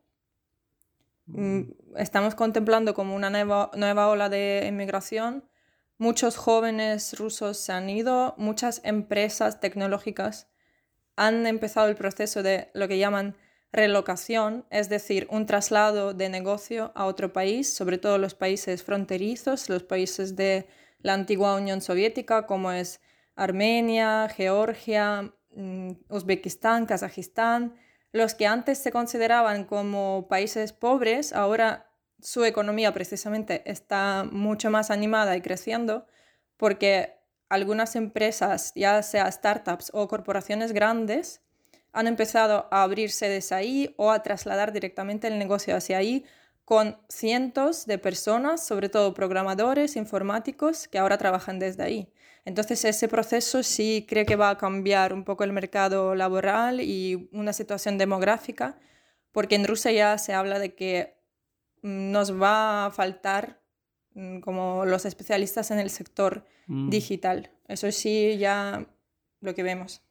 Estamos 1.96 2.34
contemplando 2.34 2.94
como 2.94 3.14
una 3.14 3.30
nueva, 3.30 3.70
nueva 3.74 4.08
ola 4.08 4.28
de 4.28 4.66
emigración. 4.66 5.44
Muchos 5.98 6.36
jóvenes 6.36 7.18
rusos 7.18 7.58
se 7.58 7.72
han 7.72 7.90
ido, 7.90 8.34
muchas 8.38 8.80
empresas 8.84 9.60
tecnológicas 9.60 10.48
han 11.16 11.46
empezado 11.46 11.88
el 11.88 11.96
proceso 11.96 12.42
de 12.42 12.70
lo 12.74 12.88
que 12.88 12.98
llaman 12.98 13.36
relocación, 13.72 14.66
es 14.70 14.88
decir, 14.88 15.26
un 15.30 15.46
traslado 15.46 16.12
de 16.14 16.28
negocio 16.28 16.92
a 16.94 17.06
otro 17.06 17.32
país, 17.32 17.72
sobre 17.72 17.98
todo 17.98 18.18
los 18.18 18.34
países 18.34 18.82
fronterizos, 18.82 19.68
los 19.68 19.82
países 19.82 20.36
de 20.36 20.66
la 21.00 21.14
antigua 21.14 21.56
Unión 21.56 21.80
Soviética, 21.80 22.46
como 22.46 22.72
es 22.72 23.00
Armenia, 23.34 24.28
Georgia, 24.28 25.32
mm, 25.54 25.92
Uzbekistán, 26.08 26.86
Kazajistán, 26.86 27.74
los 28.12 28.34
que 28.34 28.46
antes 28.46 28.78
se 28.78 28.92
consideraban 28.92 29.64
como 29.64 30.26
países 30.28 30.72
pobres, 30.72 31.32
ahora 31.32 31.90
su 32.20 32.44
economía 32.44 32.92
precisamente 32.92 33.62
está 33.70 34.24
mucho 34.30 34.70
más 34.70 34.90
animada 34.90 35.36
y 35.36 35.40
creciendo 35.40 36.06
porque 36.56 37.18
algunas 37.48 37.96
empresas, 37.96 38.72
ya 38.76 39.02
sea 39.02 39.30
startups 39.30 39.90
o 39.92 40.08
corporaciones 40.08 40.72
grandes, 40.72 41.42
han 41.92 42.06
empezado 42.06 42.68
a 42.70 42.82
abrir 42.82 43.10
sedes 43.10 43.52
ahí 43.52 43.94
o 43.98 44.10
a 44.10 44.22
trasladar 44.22 44.72
directamente 44.72 45.28
el 45.28 45.38
negocio 45.38 45.76
hacia 45.76 45.98
ahí 45.98 46.24
con 46.64 46.96
cientos 47.08 47.86
de 47.86 47.98
personas, 47.98 48.64
sobre 48.64 48.88
todo 48.88 49.14
programadores, 49.14 49.96
informáticos, 49.96 50.88
que 50.88 50.98
ahora 50.98 51.18
trabajan 51.18 51.58
desde 51.58 51.82
ahí. 51.82 52.12
Entonces 52.44 52.84
ese 52.84 53.08
proceso 53.08 53.62
sí 53.62 54.04
creo 54.08 54.26
que 54.26 54.36
va 54.36 54.50
a 54.50 54.58
cambiar 54.58 55.12
un 55.12 55.24
poco 55.24 55.44
el 55.44 55.52
mercado 55.52 56.14
laboral 56.14 56.80
y 56.80 57.28
una 57.32 57.52
situación 57.52 57.98
demográfica, 57.98 58.78
porque 59.30 59.54
en 59.54 59.66
Rusia 59.66 59.92
ya 59.92 60.18
se 60.18 60.34
habla 60.34 60.58
de 60.58 60.74
que 60.74 61.14
mm, 61.82 62.10
nos 62.10 62.40
va 62.40 62.86
a 62.86 62.90
faltar 62.90 63.62
mm, 64.14 64.40
como 64.40 64.84
los 64.84 65.04
especialistas 65.04 65.70
en 65.70 65.78
el 65.78 65.90
sector 65.90 66.44
mm. 66.66 66.90
digital. 66.90 67.50
Eso 67.68 67.90
sí, 67.92 68.36
ya 68.38 68.86
lo 69.40 69.54
que 69.54 69.62
vemos. 69.62 70.02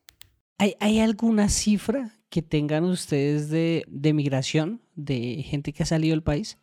¿Hay, 0.57 0.99
alguna 0.99 1.49
cifra 1.49 2.19
que 2.29 2.43
tengan 2.43 2.83
ustedes 2.83 3.49
de, 3.49 3.83
de 3.87 4.13
migración, 4.13 4.79
de 5.05 5.43
gente 5.43 5.73
que 5.73 5.83
ha 5.83 5.85
salido 5.85 6.13
del 6.13 6.23
país? 6.23 6.57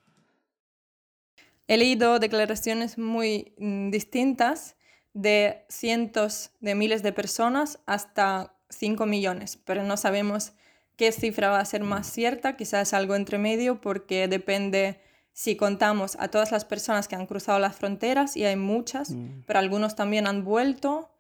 He 1.67 1.77
leído 1.77 2.19
declaraciones 2.19 2.99
muy 2.99 3.53
mm, 3.59 3.91
distintas 3.91 4.77
de 5.13 5.65
cientos 5.69 6.51
de 6.61 6.75
miles 6.75 7.03
de 7.03 7.13
personas 7.13 7.79
hasta 7.87 8.55
5 8.71 9.07
millones, 9.07 9.59
pero 9.65 9.83
no 9.83 9.97
sabemos 9.97 10.53
qué 10.97 11.13
cifra 11.13 11.51
va 11.51 11.61
a 11.61 11.65
ser 11.65 11.83
más 11.83 12.11
cierta, 12.11 12.57
quizás 12.57 12.93
algo 12.93 13.15
entre 13.15 13.39
medio, 13.39 13.81
porque 13.81 14.29
depende 14.29 15.01
si 15.33 15.57
contamos 15.57 16.17
a 16.19 16.29
todas 16.29 16.51
las 16.51 16.65
personas 16.65 17.07
que 17.07 17.17
han 17.17 17.27
cruzado 17.27 17.59
las 17.59 17.77
fronteras, 17.77 18.37
y 18.37 18.45
hay 18.45 18.57
muchas, 18.57 19.11
mm. 19.11 19.43
pero 19.47 19.59
algunos 19.59 19.95
también 19.95 20.27
han 20.27 20.45
vuelto, 20.45 21.11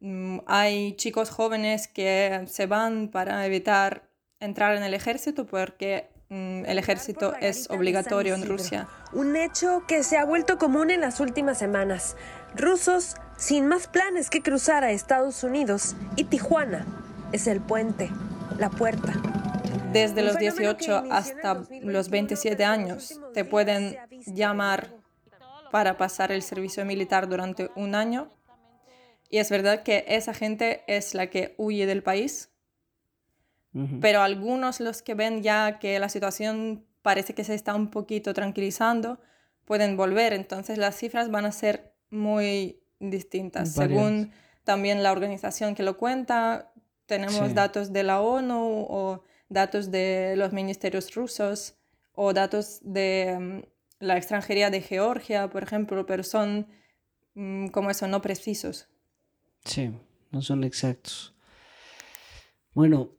Mm, 0.00 0.38
hay 0.46 0.94
chicos 0.96 1.30
jóvenes 1.30 1.88
que 1.88 2.44
se 2.46 2.66
van 2.66 3.08
para 3.08 3.46
evitar 3.46 4.08
entrar 4.40 4.76
en 4.76 4.82
el 4.82 4.94
ejército 4.94 5.46
porque 5.46 6.10
el 6.28 6.78
ejército 6.78 7.34
es 7.40 7.70
obligatorio 7.70 8.34
en 8.34 8.46
Rusia. 8.46 8.88
Un 9.12 9.36
hecho 9.36 9.84
que 9.86 10.02
se 10.02 10.16
ha 10.16 10.24
vuelto 10.24 10.58
común 10.58 10.90
en 10.90 11.00
las 11.00 11.20
últimas 11.20 11.58
semanas. 11.58 12.16
Rusos 12.54 13.14
sin 13.36 13.66
más 13.66 13.86
planes 13.86 14.30
que 14.30 14.42
cruzar 14.42 14.84
a 14.84 14.90
Estados 14.90 15.44
Unidos 15.44 15.94
y 16.16 16.24
Tijuana 16.24 16.86
es 17.32 17.46
el 17.46 17.60
puente, 17.60 18.10
la 18.58 18.70
puerta. 18.70 19.12
Desde 19.92 20.22
los 20.22 20.36
18 20.38 21.04
hasta 21.10 21.64
los 21.82 22.10
27 22.10 22.64
años 22.64 23.20
te 23.34 23.44
pueden 23.44 23.96
llamar 24.26 24.94
para 25.70 25.96
pasar 25.96 26.32
el 26.32 26.42
servicio 26.42 26.84
militar 26.84 27.28
durante 27.28 27.70
un 27.76 27.94
año 27.94 28.30
y 29.28 29.38
es 29.38 29.50
verdad 29.50 29.82
que 29.82 30.04
esa 30.08 30.34
gente 30.34 30.82
es 30.86 31.14
la 31.14 31.28
que 31.28 31.54
huye 31.58 31.86
del 31.86 32.02
país, 32.02 32.50
pero 34.00 34.22
algunos 34.22 34.80
los 34.80 35.02
que 35.02 35.14
ven 35.14 35.42
ya 35.42 35.78
que 35.78 35.98
la 35.98 36.08
situación 36.08 36.86
parece 37.02 37.34
que 37.34 37.44
se 37.44 37.54
está 37.54 37.74
un 37.74 37.90
poquito 37.90 38.32
tranquilizando, 38.32 39.20
pueden 39.64 39.96
volver. 39.96 40.32
Entonces 40.32 40.78
las 40.78 40.96
cifras 40.96 41.30
van 41.30 41.44
a 41.44 41.52
ser 41.52 41.92
muy 42.10 42.80
distintas. 42.98 43.74
Según 43.74 44.32
también 44.64 45.02
la 45.02 45.12
organización 45.12 45.74
que 45.74 45.82
lo 45.82 45.96
cuenta, 45.98 46.72
tenemos 47.06 47.54
datos 47.54 47.92
de 47.92 48.02
la 48.02 48.20
ONU 48.20 48.86
o 48.88 49.22
datos 49.48 49.90
de 49.90 50.34
los 50.36 50.52
ministerios 50.52 51.14
rusos 51.14 51.76
o 52.14 52.32
datos 52.32 52.80
de 52.82 53.36
mm, 53.38 54.04
la 54.04 54.16
extranjería 54.16 54.70
de 54.70 54.80
Georgia, 54.80 55.48
por 55.48 55.62
ejemplo, 55.62 56.06
pero 56.06 56.22
son 56.22 56.66
mm, 57.34 57.68
como 57.68 57.90
eso, 57.90 58.08
no 58.08 58.20
precisos. 58.22 58.88
Sí, 59.64 59.92
no 60.30 60.42
son 60.42 60.64
exactos. 60.64 61.34
Bueno, 62.74 63.10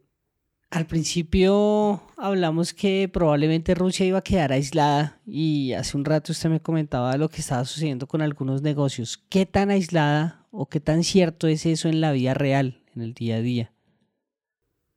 al 0.77 0.85
principio 0.85 2.03
hablamos 2.17 2.71
que 2.71 3.09
probablemente 3.11 3.73
Rusia 3.73 4.05
iba 4.05 4.19
a 4.19 4.23
quedar 4.23 4.51
aislada 4.51 5.19
y 5.25 5.73
hace 5.73 5.97
un 5.97 6.05
rato 6.05 6.31
usted 6.31 6.51
me 6.51 6.61
comentaba 6.61 7.17
lo 7.17 7.29
que 7.29 7.41
estaba 7.41 7.65
sucediendo 7.65 8.07
con 8.07 8.21
algunos 8.21 8.61
negocios. 8.61 9.17
¿Qué 9.29 9.47
tan 9.47 9.71
aislada 9.71 10.45
o 10.51 10.69
qué 10.69 10.79
tan 10.79 11.03
cierto 11.03 11.47
es 11.47 11.65
eso 11.65 11.89
en 11.89 11.99
la 11.99 12.11
vida 12.11 12.35
real, 12.35 12.83
en 12.95 13.01
el 13.01 13.15
día 13.15 13.37
a 13.37 13.41
día? 13.41 13.71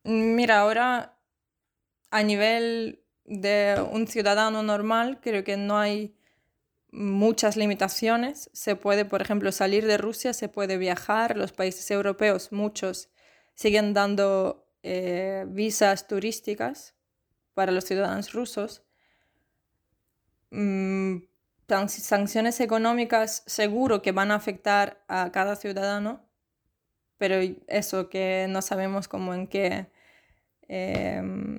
Mira, 0.04 0.60
ahora 0.60 1.18
a 2.10 2.22
nivel 2.24 3.02
de 3.24 3.82
un 3.90 4.06
ciudadano 4.06 4.62
normal 4.62 5.18
creo 5.22 5.44
que 5.44 5.56
no 5.56 5.78
hay 5.78 6.14
muchas 6.92 7.56
limitaciones. 7.56 8.50
Se 8.52 8.76
puede, 8.76 9.06
por 9.06 9.22
ejemplo, 9.22 9.50
salir 9.50 9.86
de 9.86 9.96
Rusia, 9.96 10.34
se 10.34 10.50
puede 10.50 10.76
viajar. 10.76 11.38
Los 11.38 11.52
países 11.52 11.90
europeos, 11.90 12.52
muchos, 12.52 13.08
siguen 13.54 13.94
dando 13.94 14.69
eh, 14.82 15.44
visas 15.48 16.06
turísticas 16.06 16.94
para 17.54 17.72
los 17.72 17.84
ciudadanos 17.84 18.32
rusos. 18.32 18.84
Mm, 20.50 21.18
sanciones 21.86 22.60
económicas 22.60 23.42
seguro 23.46 24.02
que 24.02 24.12
van 24.12 24.30
a 24.32 24.36
afectar 24.36 25.04
a 25.08 25.30
cada 25.32 25.56
ciudadano, 25.56 26.28
pero 27.18 27.36
eso 27.68 28.08
que 28.08 28.46
no 28.48 28.60
sabemos 28.62 29.06
cómo 29.08 29.34
en 29.34 29.46
qué 29.46 29.90
em, 30.68 31.58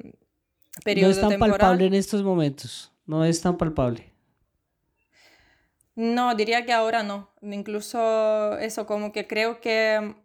periodo 0.83 1.09
No 1.09 1.15
es 1.15 1.21
tan 1.21 1.29
temporal. 1.29 1.57
palpable 1.57 1.85
en 1.85 1.93
estos 1.93 2.23
momentos. 2.23 2.91
No 3.05 3.23
es 3.25 3.41
tan 3.41 3.57
palpable. 3.57 4.11
No, 5.95 6.33
diría 6.35 6.65
que 6.65 6.73
ahora 6.73 7.03
no. 7.03 7.29
Incluso 7.41 8.57
eso, 8.57 8.85
como 8.85 9.11
que 9.11 9.27
creo 9.27 9.59
que 9.61 10.15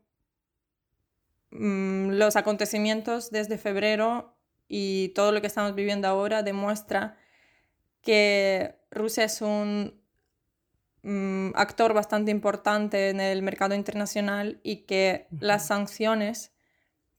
mm, 1.58 2.10
los 2.12 2.36
acontecimientos 2.36 3.30
desde 3.30 3.58
febrero 3.58 4.36
y 4.68 5.10
todo 5.10 5.32
lo 5.32 5.40
que 5.40 5.46
estamos 5.46 5.74
viviendo 5.74 6.08
ahora 6.08 6.42
demuestra 6.42 7.16
que 8.02 8.76
Rusia 8.90 9.24
es 9.24 9.42
un 9.42 10.00
mm, 11.02 11.50
actor 11.54 11.94
bastante 11.94 12.30
importante 12.30 13.10
en 13.10 13.20
el 13.20 13.42
mercado 13.42 13.74
internacional 13.74 14.60
y 14.62 14.86
que 14.86 15.26
las 15.40 15.66
sanciones 15.66 16.52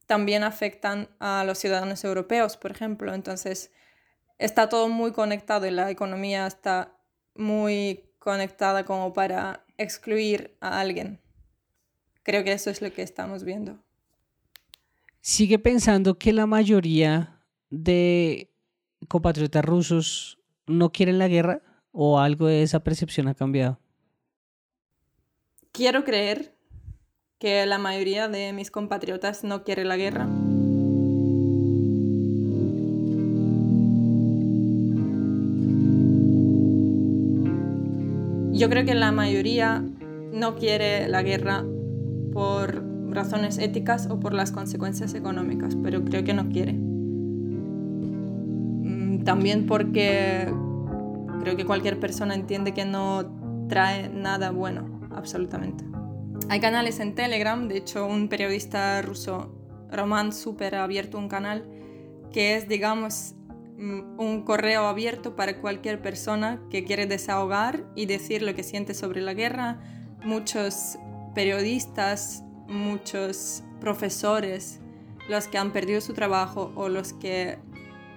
también 0.06 0.44
afectan 0.44 1.10
a 1.20 1.44
los 1.46 1.58
ciudadanos 1.60 2.04
europeos, 2.04 2.58
por 2.58 2.72
ejemplo. 2.72 3.14
Entonces, 3.14 3.72
está 4.38 4.70
todo 4.70 4.88
muy 4.88 5.12
conectado 5.12 5.68
y 5.68 5.72
la 5.72 5.92
economía 5.92 6.48
está 6.48 6.98
muy 7.36 8.10
conectada 8.18 8.86
como 8.86 9.14
para 9.14 9.66
excluir 9.78 10.58
a 10.62 10.80
alguien. 10.80 11.22
Creo 12.24 12.44
que 12.44 12.54
eso 12.54 12.70
es 12.70 12.82
lo 12.82 12.92
que 12.92 13.02
estamos 13.02 13.44
viendo. 13.44 13.84
Sigue 15.30 15.60
pensando 15.60 16.18
que 16.18 16.32
la 16.32 16.46
mayoría 16.46 17.44
de 17.70 18.50
compatriotas 19.10 19.66
rusos 19.66 20.40
no 20.68 20.94
quieren 20.94 21.20
la 21.20 21.28
guerra 21.28 21.62
o 21.92 22.20
algo 22.20 22.48
de 22.48 22.64
esa 22.64 22.80
percepción 22.80 23.28
ha 23.28 23.34
cambiado. 23.34 23.78
Quiero 25.74 26.06
creer 26.06 26.56
que 27.40 27.66
la 27.66 27.78
mayoría 27.78 28.30
de 28.30 28.54
mis 28.54 28.72
compatriotas 28.72 29.44
no 29.44 29.66
quiere 29.66 29.84
la 29.84 29.98
guerra. 29.98 30.30
Yo 38.54 38.70
creo 38.70 38.86
que 38.86 38.96
la 38.96 39.12
mayoría 39.12 39.84
no 40.32 40.56
quiere 40.56 41.10
la 41.10 41.22
guerra 41.22 41.66
por 42.32 42.87
razones 43.18 43.58
éticas 43.58 44.08
o 44.10 44.20
por 44.20 44.34
las 44.34 44.52
consecuencias 44.52 45.16
económicas, 45.16 45.76
pero 45.82 46.06
creo 46.06 46.24
que 46.24 46.34
no 46.34 46.48
quiere. 46.50 46.74
Mm, 48.84 49.24
También 49.24 49.66
porque 49.66 50.48
creo 51.42 51.58
que 51.58 51.66
cualquier 51.66 52.00
persona 52.00 52.36
entiende 52.36 52.74
que 52.74 52.86
no 52.86 53.66
trae 53.68 54.10
nada 54.10 54.52
bueno, 54.52 55.10
absolutamente. 55.16 55.84
Hay 56.50 56.60
canales 56.60 57.00
en 57.00 57.16
Telegram, 57.16 57.68
de 57.68 57.78
hecho 57.78 58.06
un 58.06 58.30
periodista 58.30 59.02
ruso, 59.02 59.52
Roman 59.92 60.32
Super, 60.32 60.76
ha 60.76 60.84
abierto 60.84 61.18
un 61.18 61.28
canal 61.28 61.66
que 62.32 62.56
es, 62.56 62.68
digamos, 62.68 63.34
mm, 63.78 64.20
un 64.20 64.44
correo 64.44 64.86
abierto 64.86 65.36
para 65.36 65.60
cualquier 65.60 66.02
persona 66.02 66.62
que 66.70 66.84
quiere 66.84 67.08
desahogar 67.08 67.84
y 67.96 68.06
decir 68.06 68.44
lo 68.44 68.54
que 68.54 68.64
siente 68.64 68.94
sobre 68.94 69.22
la 69.22 69.34
guerra. 69.34 69.80
Muchos 70.24 70.98
periodistas, 71.34 72.44
muchos 72.68 73.64
profesores, 73.80 74.80
los 75.30 75.48
que 75.48 75.58
han 75.58 75.72
perdido 75.72 76.02
su 76.02 76.14
trabajo 76.14 76.72
o 76.76 76.90
los 76.90 77.14
que 77.14 77.58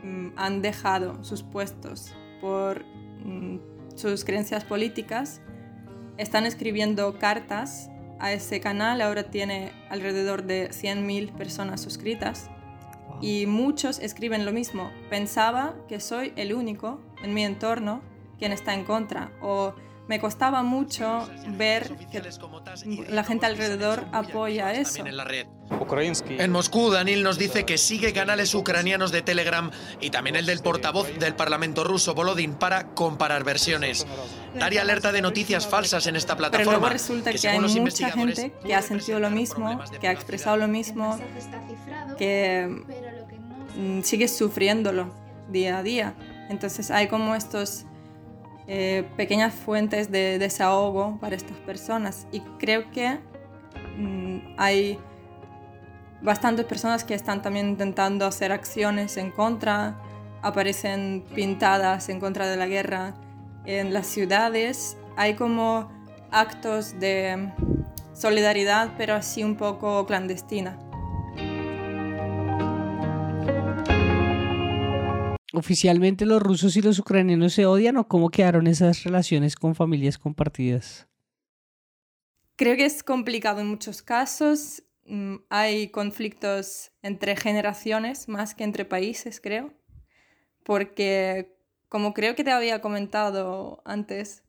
mm, 0.03 0.29
han 0.37 0.63
dejado 0.63 1.23
sus 1.25 1.43
puestos 1.43 2.15
por 2.41 2.85
mm, 3.25 3.59
sus 3.97 4.25
creencias 4.25 4.65
políticas, 4.65 5.41
están 6.17 6.47
escribiendo 6.47 7.19
cartas 7.19 7.91
a 8.19 8.33
ese 8.33 8.61
canal. 8.61 9.01
Ahora 9.01 9.25
tiene 9.25 9.73
alrededor 9.89 10.45
de 10.45 10.71
100.000 10.71 11.33
personas 11.33 11.81
suscritas. 11.81 12.51
Y 13.21 13.47
muchos 13.47 13.99
escriben 13.99 14.47
lo 14.47 14.53
mismo. 14.53 14.91
Pensaba 15.11 15.75
que 15.89 16.01
soy 16.01 16.33
el 16.37 16.55
único 16.55 17.01
en 17.23 17.35
mi 17.35 17.45
entorno 17.45 18.03
quien 18.39 18.53
está 18.53 18.75
en 18.75 18.85
contra. 18.85 19.33
O 19.43 19.75
me 20.11 20.19
costaba 20.19 20.65
mucho 20.65 21.31
ver 21.57 21.95
que 22.11 22.21
la 23.11 23.23
gente 23.23 23.47
alrededor 23.47 24.07
apoya 24.11 24.73
eso. 24.73 25.05
En 25.07 26.51
Moscú, 26.51 26.91
Danil 26.91 27.23
nos 27.23 27.39
dice 27.39 27.65
que 27.65 27.79
sigue 27.79 28.13
canales 28.13 28.53
ucranianos 28.57 29.13
de 29.13 29.23
Telegram 29.23 29.71
y 30.01 30.11
también 30.11 30.35
el 30.35 30.47
del 30.47 30.59
portavoz 30.63 31.17
del 31.21 31.37
Parlamento 31.37 31.85
ruso, 31.85 32.13
Volodin, 32.13 32.55
para 32.55 32.89
comparar 32.89 33.45
versiones. 33.45 34.05
Daría 34.57 34.83
alerta 34.83 35.13
de 35.13 35.23
noticias 35.23 35.69
falsas 35.69 36.09
en 36.09 36.17
esta 36.17 36.35
Pero 36.35 36.49
plataforma. 36.49 36.73
luego 36.73 36.89
resulta 36.89 37.31
que, 37.31 37.37
hay 37.37 37.41
según 37.41 37.63
los 37.63 37.77
mucha 37.77 38.11
gente 38.11 38.53
que 38.67 38.75
ha 38.75 38.83
sentido 38.83 39.21
lo 39.21 39.31
mismo, 39.31 39.81
que 40.01 40.09
ha 40.09 40.13
expresado 40.13 40.57
lo 40.57 40.67
mismo, 40.67 41.21
que 42.19 42.83
mm, 43.77 44.01
sigue 44.03 44.27
sufriéndolo 44.27 45.15
día 45.51 45.79
a 45.79 45.85
día. 45.85 46.15
Entonces 46.49 46.91
hay 46.91 47.07
como 47.07 47.37
estos 47.37 47.87
eh, 48.73 49.03
pequeñas 49.17 49.53
fuentes 49.53 50.13
de 50.13 50.39
desahogo 50.39 51.19
para 51.21 51.35
estas 51.35 51.57
personas. 51.57 52.29
Y 52.31 52.39
creo 52.61 52.89
que 52.93 53.19
mm, 53.97 54.55
hay 54.57 54.97
bastantes 56.23 56.67
personas 56.67 57.03
que 57.03 57.15
están 57.15 57.43
también 57.43 57.71
intentando 57.71 58.27
hacer 58.27 58.53
acciones 58.53 59.17
en 59.17 59.33
contra, 59.33 60.01
aparecen 60.41 61.25
pintadas 61.35 62.09
en 62.11 62.21
contra 62.21 62.47
de 62.47 62.57
la 62.57 62.69
guerra 62.69 63.15
en 63.65 63.93
las 63.93 64.07
ciudades, 64.07 64.97
hay 65.17 65.35
como 65.35 65.91
actos 66.31 67.01
de 67.01 67.53
solidaridad 68.13 68.93
pero 68.97 69.15
así 69.15 69.43
un 69.43 69.57
poco 69.57 70.07
clandestina. 70.07 70.79
¿Oficialmente 75.53 76.27
los 76.27 76.41
rusos 76.41 76.77
y 76.77 76.83
los 76.83 76.99
ucranianos 76.99 77.55
se 77.55 77.67
odian 77.67 77.97
o 77.97 78.07
cómo 78.07 78.31
quedaron 78.31 78.67
esas 78.67 79.03
relaciones 79.03 79.57
con 79.57 79.75
familias 79.75 80.17
compartidas? 80.17 81.09
Creo 82.57 82.77
que 82.77 82.85
es 82.85 83.03
complicado 83.03 83.61
en 83.61 83.67
muchos 83.67 84.03
casos. 84.03 84.85
Mm, 85.07 85.37
Hay 85.49 85.89
conflictos 85.89 86.93
entre 87.03 87.35
generaciones 87.35 88.29
más 88.29 88.55
que 88.55 88.65
entre 88.65 88.85
países, 88.85 89.41
creo. 89.41 89.73
Porque, 90.63 91.57
como 91.89 92.15
creo 92.15 92.37
que 92.37 92.45
te 92.45 92.53
había 92.53 92.81
comentado 92.81 93.83
antes, 93.85 94.45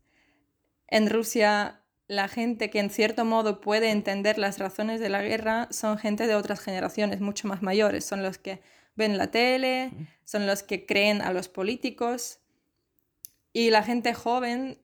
en 0.88 1.10
Rusia 1.10 1.82
la 2.08 2.28
gente 2.28 2.70
que 2.70 2.80
en 2.80 2.90
cierto 2.90 3.24
modo 3.24 3.62
puede 3.62 3.90
entender 3.90 4.38
las 4.38 4.60
razones 4.60 5.00
de 5.00 5.08
la 5.08 5.22
guerra 5.22 5.70
son 5.72 5.98
gente 5.98 6.28
de 6.28 6.36
otras 6.36 6.60
generaciones 6.60 7.22
mucho 7.22 7.48
más 7.48 7.62
mayores. 7.62 8.04
Son 8.04 8.22
los 8.22 8.38
que 8.38 8.62
ven 8.96 9.18
la 9.18 9.32
tele, 9.32 9.92
son 10.26 10.48
los 10.48 10.64
que 10.64 10.86
creen 10.86 11.22
a 11.22 11.34
los 11.34 11.48
políticos. 11.48 12.40
Y 13.54 13.70
la 13.70 13.84
gente 13.84 14.14
joven 14.14 14.82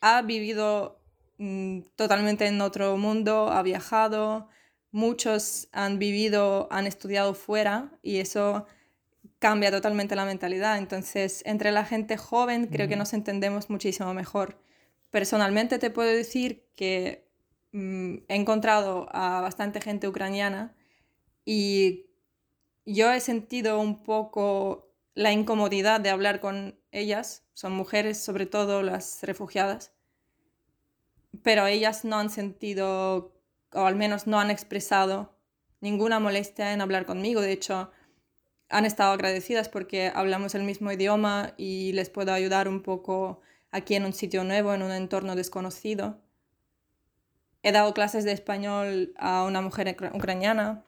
ha 0.00 0.22
vivido 0.22 1.00
mm, 1.38 1.80
totalmente 1.96 2.46
en 2.46 2.60
otro 2.60 2.96
mundo, 2.96 3.50
ha 3.50 3.62
viajado, 3.62 4.48
muchos 4.90 5.68
han 5.72 5.98
vivido, 5.98 6.68
han 6.70 6.86
estudiado 6.86 7.34
fuera 7.34 7.90
y 8.02 8.18
eso 8.18 8.66
cambia 9.38 9.70
totalmente 9.70 10.14
la 10.14 10.24
mentalidad. 10.24 10.78
Entonces, 10.78 11.42
entre 11.46 11.72
la 11.72 11.84
gente 11.84 12.16
joven 12.16 12.66
creo 12.66 12.88
que 12.88 12.96
nos 12.96 13.12
entendemos 13.12 13.70
muchísimo 13.70 14.12
mejor. 14.14 14.60
Personalmente 15.10 15.78
te 15.78 15.90
puedo 15.90 16.10
decir 16.10 16.68
que 16.76 17.28
mm, 17.72 18.16
he 18.28 18.34
encontrado 18.36 19.08
a 19.12 19.40
bastante 19.40 19.80
gente 19.80 20.08
ucraniana 20.08 20.74
y 21.44 22.06
yo 22.84 23.12
he 23.12 23.20
sentido 23.20 23.78
un 23.80 24.02
poco 24.02 24.92
la 25.14 25.32
incomodidad 25.32 26.00
de 26.00 26.10
hablar 26.10 26.40
con 26.40 26.78
ellas, 26.90 27.44
son 27.52 27.72
mujeres, 27.72 28.22
sobre 28.22 28.46
todo 28.46 28.82
las 28.82 29.22
refugiadas, 29.22 29.92
pero 31.42 31.66
ellas 31.66 32.04
no 32.04 32.18
han 32.18 32.30
sentido, 32.30 33.32
o 33.72 33.80
al 33.86 33.96
menos 33.96 34.26
no 34.26 34.38
han 34.40 34.50
expresado 34.50 35.38
ninguna 35.80 36.20
molestia 36.20 36.72
en 36.72 36.80
hablar 36.80 37.06
conmigo. 37.06 37.40
De 37.40 37.52
hecho, 37.52 37.90
han 38.68 38.84
estado 38.86 39.12
agradecidas 39.12 39.68
porque 39.68 40.10
hablamos 40.14 40.54
el 40.54 40.62
mismo 40.62 40.92
idioma 40.92 41.54
y 41.56 41.92
les 41.92 42.10
puedo 42.10 42.32
ayudar 42.32 42.68
un 42.68 42.82
poco 42.82 43.40
aquí 43.70 43.94
en 43.94 44.04
un 44.04 44.12
sitio 44.12 44.44
nuevo, 44.44 44.74
en 44.74 44.82
un 44.82 44.92
entorno 44.92 45.34
desconocido. 45.34 46.20
He 47.62 47.72
dado 47.72 47.94
clases 47.94 48.24
de 48.24 48.32
español 48.32 49.14
a 49.16 49.44
una 49.44 49.60
mujer 49.60 49.88
ucra- 49.88 50.12
ucraniana. 50.14 50.84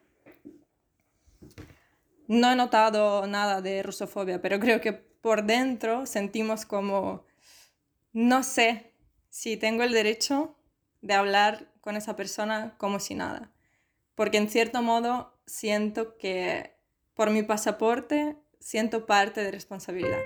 No 2.26 2.52
he 2.52 2.56
notado 2.56 3.26
nada 3.26 3.60
de 3.60 3.82
rusofobia, 3.82 4.40
pero 4.40 4.58
creo 4.58 4.80
que 4.80 4.92
por 4.92 5.44
dentro 5.44 6.06
sentimos 6.06 6.64
como, 6.64 7.24
no 8.12 8.42
sé 8.42 8.92
si 9.28 9.56
tengo 9.56 9.82
el 9.82 9.92
derecho 9.92 10.56
de 11.02 11.14
hablar 11.14 11.68
con 11.80 11.96
esa 11.96 12.16
persona 12.16 12.74
como 12.78 12.98
si 12.98 13.14
nada. 13.14 13.52
Porque 14.14 14.38
en 14.38 14.48
cierto 14.48 14.80
modo 14.80 15.34
siento 15.46 16.16
que 16.16 16.74
por 17.14 17.30
mi 17.30 17.42
pasaporte 17.42 18.36
siento 18.58 19.06
parte 19.06 19.42
de 19.42 19.50
responsabilidad. 19.50 20.20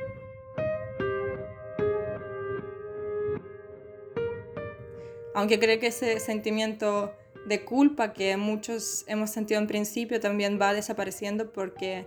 Aunque 5.35 5.59
creo 5.59 5.79
que 5.79 5.89
ese 5.89 6.21
sentimiento 6.21 7.13
de 7.47 7.65
culpa 7.65 8.13
que 8.13 8.37
muchos 8.37 9.05
hemos 9.07 9.31
sentido 9.31 9.61
en 9.61 9.67
principio 9.67 10.21
también 10.21 10.59
va 10.61 10.73
desapareciendo 10.73 11.53
porque 11.53 12.07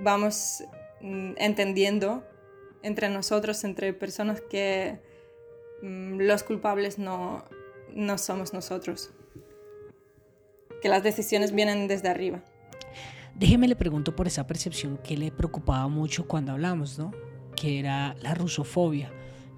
vamos 0.00 0.64
mm, 1.00 1.32
entendiendo 1.36 2.24
entre 2.82 3.08
nosotros, 3.08 3.64
entre 3.64 3.92
personas 3.92 4.40
que 4.40 5.00
mm, 5.82 6.20
los 6.20 6.42
culpables 6.42 6.98
no, 6.98 7.44
no 7.94 8.18
somos 8.18 8.52
nosotros, 8.52 9.10
que 10.82 10.88
las 10.88 11.02
decisiones 11.02 11.52
vienen 11.52 11.88
desde 11.88 12.08
arriba. 12.08 12.42
Déjeme 13.34 13.66
le 13.66 13.74
pregunto 13.74 14.14
por 14.14 14.26
esa 14.26 14.46
percepción 14.46 14.98
que 14.98 15.16
le 15.16 15.32
preocupaba 15.32 15.88
mucho 15.88 16.28
cuando 16.28 16.52
hablamos, 16.52 16.98
¿no? 16.98 17.12
Que 17.56 17.80
era 17.80 18.14
la 18.22 18.34
rusofobia, 18.34 19.10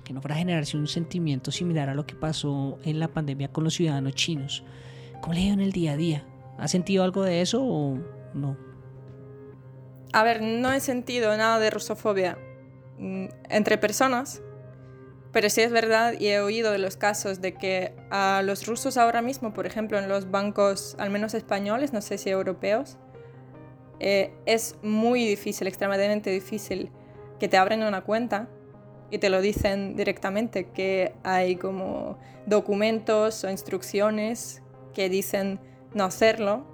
que 0.03 0.15
no 0.15 0.23
fuera 0.23 0.37
a 0.37 0.39
generarse 0.39 0.79
un 0.79 0.87
sentimiento 0.87 1.51
similar 1.51 1.91
a 1.91 1.95
lo 1.95 2.07
que 2.07 2.15
pasó 2.15 2.79
en 2.85 3.01
la 3.01 3.09
pandemia 3.09 3.53
con 3.53 3.65
los 3.65 3.75
ciudadanos 3.75 4.15
chinos. 4.15 4.65
¿Cómo 5.21 5.35
le 5.35 5.49
en 5.49 5.61
el 5.61 5.73
día 5.73 5.93
a 5.93 5.97
día? 5.97 6.27
¿Ha 6.59 6.69
sentido 6.69 7.05
algo 7.05 7.23
de 7.23 7.41
eso 7.41 7.63
o 7.63 7.99
no? 8.35 8.57
A 10.13 10.23
ver, 10.23 10.41
no 10.41 10.73
he 10.73 10.81
sentido 10.81 11.37
nada 11.37 11.59
de 11.59 11.71
rusofobia 11.71 12.39
mm, 12.99 13.27
entre 13.51 13.77
personas, 13.77 14.43
pero 15.33 15.51
sí 15.51 15.61
es 15.61 15.71
verdad 15.71 16.15
y 16.19 16.29
he 16.29 16.41
oído 16.41 16.73
de 16.73 16.79
los 16.79 16.97
casos 16.97 17.41
de 17.41 17.55
que 17.55 17.95
a 18.11 18.41
los 18.43 18.67
rusos 18.67 18.97
ahora 18.97 19.21
mismo, 19.21 19.53
por 19.53 19.67
ejemplo, 19.67 19.99
en 19.99 20.09
los 20.09 20.31
bancos, 20.31 20.97
al 20.99 21.11
menos 21.11 21.35
españoles, 21.35 21.93
no 21.93 22.01
sé 22.01 22.17
si 22.17 22.31
europeos, 22.31 22.97
eh, 24.01 24.33
es 24.47 24.77
muy 24.83 25.27
difícil, 25.27 25.67
extremadamente 25.67 26.31
difícil 26.31 26.91
que 27.39 27.49
te 27.49 27.57
abren 27.57 27.83
una 27.83 28.03
cuenta 28.03 28.49
y 29.11 29.19
te 29.19 29.29
lo 29.29 29.41
dicen 29.41 29.97
directamente, 29.97 30.71
que 30.71 31.15
hay 31.23 31.57
como 31.57 32.19
documentos 32.47 33.45
o 33.45 33.51
instrucciones 33.51 34.63
que 34.97 35.11
dicen 35.11 35.61
no 35.93 36.05
hacerlo. 36.05 36.65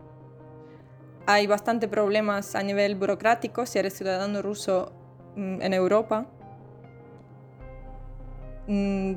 Hay 1.26 1.48
bastante 1.48 1.88
problemas 1.88 2.54
a 2.54 2.62
nivel 2.62 2.94
burocrático 2.94 3.66
si 3.66 3.80
eres 3.80 3.94
ciudadano 3.94 4.40
ruso 4.42 4.92
mm, 5.34 5.60
en 5.60 5.74
Europa. 5.74 6.28
Mm, 8.68 9.14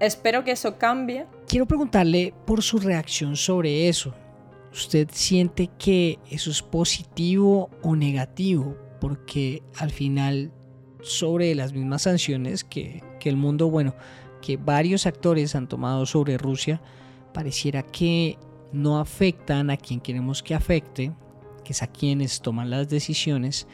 espero 0.00 0.42
que 0.42 0.50
eso 0.50 0.76
cambie. 0.78 1.26
Quiero 1.46 1.64
preguntarle 1.64 2.34
por 2.44 2.60
su 2.60 2.78
reacción 2.78 3.36
sobre 3.36 3.88
eso. 3.88 4.12
¿Usted 4.72 5.08
siente 5.12 5.70
que 5.78 6.18
eso 6.28 6.50
es 6.50 6.60
positivo 6.60 7.70
o 7.82 7.94
negativo? 7.94 8.76
Porque 9.00 9.62
al 9.78 9.92
final, 9.92 10.50
sobre 11.02 11.54
las 11.54 11.72
mismas 11.72 12.02
sanciones 12.02 12.64
que, 12.64 13.04
el 13.22 13.36
mundo, 13.36 13.70
bueno, 13.70 13.94
que 14.42 14.56
varios 14.56 15.06
actores 15.06 15.54
han 15.54 15.68
tomado 15.68 16.04
sobre 16.04 16.36
Rusia, 16.36 16.82
pareciera 17.34 17.82
que 17.82 18.38
no 18.72 18.98
afectan 18.98 19.68
a 19.68 19.76
quien 19.76 20.00
queremos 20.00 20.42
que 20.42 20.54
afecte, 20.54 21.12
que 21.62 21.74
es 21.74 21.82
a 21.82 21.86
quienes 21.86 22.40
toman 22.40 22.70
las 22.70 22.88
decisiones, 22.88 23.66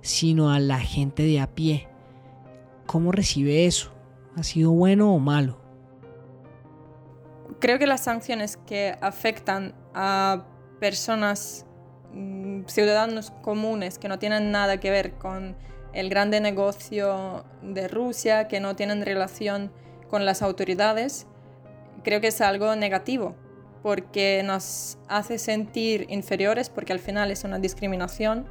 sino 0.00 0.50
a 0.50 0.58
la 0.58 0.80
gente 0.80 1.24
de 1.24 1.40
a 1.40 1.46
pie. 1.48 1.88
¿Cómo 2.86 3.12
recibe 3.12 3.66
eso? 3.66 3.92
¿Ha 4.36 4.42
sido 4.42 4.70
bueno 4.70 5.14
o 5.14 5.18
malo? 5.18 5.60
Creo 7.60 7.78
que 7.78 7.86
las 7.86 8.04
sanciones 8.04 8.56
que 8.56 8.96
afectan 9.00 9.74
a 9.94 10.46
personas, 10.80 11.66
mm, 12.14 12.62
ciudadanos 12.66 13.30
comunes 13.42 13.98
que 13.98 14.08
no 14.08 14.18
tienen 14.18 14.50
nada 14.50 14.80
que 14.80 14.90
ver 14.90 15.14
con 15.14 15.56
el 15.92 16.08
grande 16.08 16.40
negocio 16.40 17.44
de 17.62 17.88
Rusia, 17.88 18.48
que 18.48 18.60
no 18.60 18.76
tienen 18.76 19.04
relación 19.04 19.72
con 20.08 20.24
las 20.24 20.42
autoridades, 20.42 21.26
creo 22.02 22.20
que 22.20 22.28
es 22.28 22.40
algo 22.40 22.74
negativo, 22.76 23.34
porque 23.82 24.42
nos 24.44 24.98
hace 25.08 25.38
sentir 25.38 26.06
inferiores, 26.08 26.70
porque 26.70 26.92
al 26.92 26.98
final 26.98 27.30
es 27.30 27.44
una 27.44 27.58
discriminación, 27.58 28.46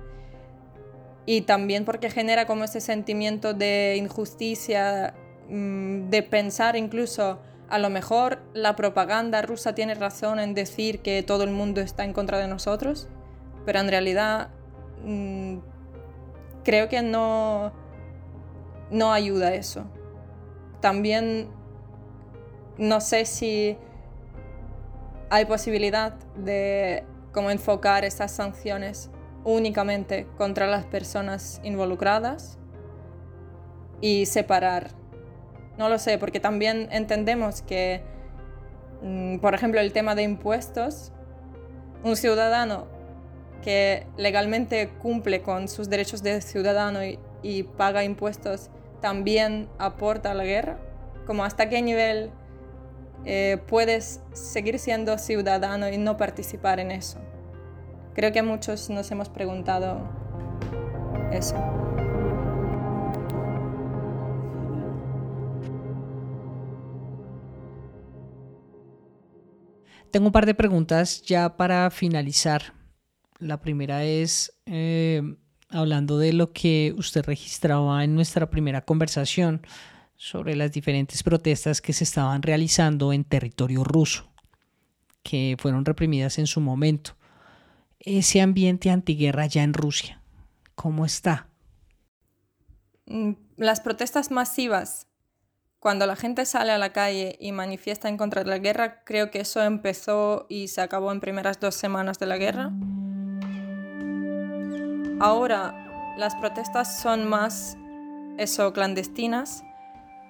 y 1.25 1.41
también 1.41 1.83
porque 1.83 2.09
genera 2.09 2.47
como 2.47 2.63
ese 2.63 2.79
sentimiento 2.79 3.53
de 3.53 3.97
injusticia, 3.97 5.13
mm, 5.49 6.09
de 6.09 6.23
pensar 6.23 6.77
incluso 6.77 7.39
a 7.69 7.79
lo 7.79 7.89
mejor 7.89 8.41
la 8.53 8.77
propaganda 8.77 9.41
rusa 9.41 9.75
tiene 9.75 9.93
razón 9.93 10.39
en 10.39 10.53
decir 10.53 11.01
que 11.01 11.21
todo 11.23 11.43
el 11.43 11.51
mundo 11.51 11.81
está 11.81 12.05
en 12.05 12.13
contra 12.13 12.37
de 12.37 12.47
nosotros, 12.47 13.09
pero 13.65 13.79
en 13.79 13.89
realidad 13.89 14.49
mm, 15.03 15.57
creo 16.63 16.87
que 16.87 17.01
no, 17.01 17.73
no 18.89 19.11
ayuda 19.11 19.53
eso. 19.53 19.83
También 20.79 21.49
no 22.77 23.01
sé 23.01 23.25
si 23.25 23.77
hay 25.29 25.45
posibilidad 25.45 26.13
de 26.35 27.03
como 27.31 27.51
enfocar 27.51 28.05
esas 28.05 28.31
sanciones 28.31 29.09
únicamente 29.43 30.27
contra 30.37 30.67
las 30.67 30.85
personas 30.85 31.61
involucradas 31.63 32.57
y 34.01 34.25
separar 34.25 34.91
no 35.77 35.89
lo 35.89 35.99
sé, 35.99 36.17
porque 36.17 36.39
también 36.39 36.89
entendemos 36.91 37.61
que, 37.61 38.01
mm, 39.01 39.37
por 39.37 39.53
ejemplo, 39.53 39.79
el 39.79 39.93
tema 39.93 40.15
de 40.15 40.23
impuestos, 40.23 41.11
un 42.03 42.15
ciudadano 42.15 42.87
que 43.63 44.07
legalmente 44.17 44.89
cumple 45.01 45.41
con 45.41 45.67
sus 45.67 45.89
derechos 45.89 46.23
de 46.23 46.41
ciudadano 46.41 46.99
y, 47.03 47.19
paga 47.77 48.03
impuestos 48.03 48.69
también 48.99 49.69
aporta 49.77 50.31
a 50.31 50.33
la 50.33 50.43
guerra? 50.43 50.79
Como 51.25 51.45
hasta 51.45 51.69
qué 51.69 51.81
nivel 51.81 52.31
eh, 53.29 53.57
puedes 53.67 54.21
seguir 54.31 54.79
siendo 54.79 55.17
ciudadano 55.17 55.89
y 55.89 55.97
no 55.97 56.15
participar 56.15 56.79
en 56.79 56.91
eso? 56.91 57.19
Creo 58.15 58.31
que 58.31 58.41
muchos 58.41 58.89
nos 58.89 59.11
hemos 59.11 59.27
preguntado 59.27 60.09
eso. 61.31 61.55
Tengo 70.09 70.27
un 70.27 70.31
par 70.31 70.45
de 70.45 70.55
preguntas 70.55 71.21
ya 71.21 71.57
para 71.57 71.91
finalizar. 71.91 72.73
La 73.39 73.61
primera 73.61 74.05
es 74.05 74.53
eh, 74.65 75.21
hablando 75.69 76.17
de 76.17 76.31
lo 76.33 76.53
que 76.53 76.95
usted 76.97 77.25
registraba 77.25 78.03
en 78.03 78.15
nuestra 78.15 78.49
primera 78.49 78.81
conversación 78.81 79.61
sobre 80.17 80.55
las 80.55 80.71
diferentes 80.71 81.23
protestas 81.23 81.81
que 81.81 81.93
se 81.93 82.03
estaban 82.03 82.41
realizando 82.41 83.13
en 83.13 83.23
territorio 83.23 83.83
ruso, 83.83 84.29
que 85.23 85.55
fueron 85.59 85.85
reprimidas 85.85 86.39
en 86.39 86.47
su 86.47 86.59
momento. 86.59 87.15
Ese 87.99 88.41
ambiente 88.41 88.89
antiguerra 88.89 89.45
ya 89.45 89.63
en 89.63 89.73
Rusia, 89.73 90.21
¿cómo 90.75 91.05
está? 91.05 91.47
Mm, 93.05 93.33
las 93.55 93.79
protestas 93.79 94.31
masivas 94.31 95.07
cuando 95.79 96.07
la 96.07 96.15
gente 96.15 96.45
sale 96.45 96.71
a 96.71 96.77
la 96.77 96.91
calle 96.91 97.37
y 97.39 97.51
manifiesta 97.51 98.09
en 98.09 98.17
contra 98.17 98.43
de 98.43 98.49
la 98.49 98.57
guerra, 98.57 99.03
creo 99.03 99.29
que 99.29 99.41
eso 99.41 99.61
empezó 99.63 100.47
y 100.49 100.69
se 100.69 100.81
acabó 100.81 101.11
en 101.11 101.19
primeras 101.19 101.59
dos 101.59 101.75
semanas 101.75 102.17
de 102.19 102.25
la 102.25 102.37
guerra. 102.37 102.71
Ahora 105.19 106.15
las 106.17 106.35
protestas 106.35 106.99
son 107.01 107.29
más 107.29 107.77
eso 108.37 108.73
clandestinas, 108.73 109.63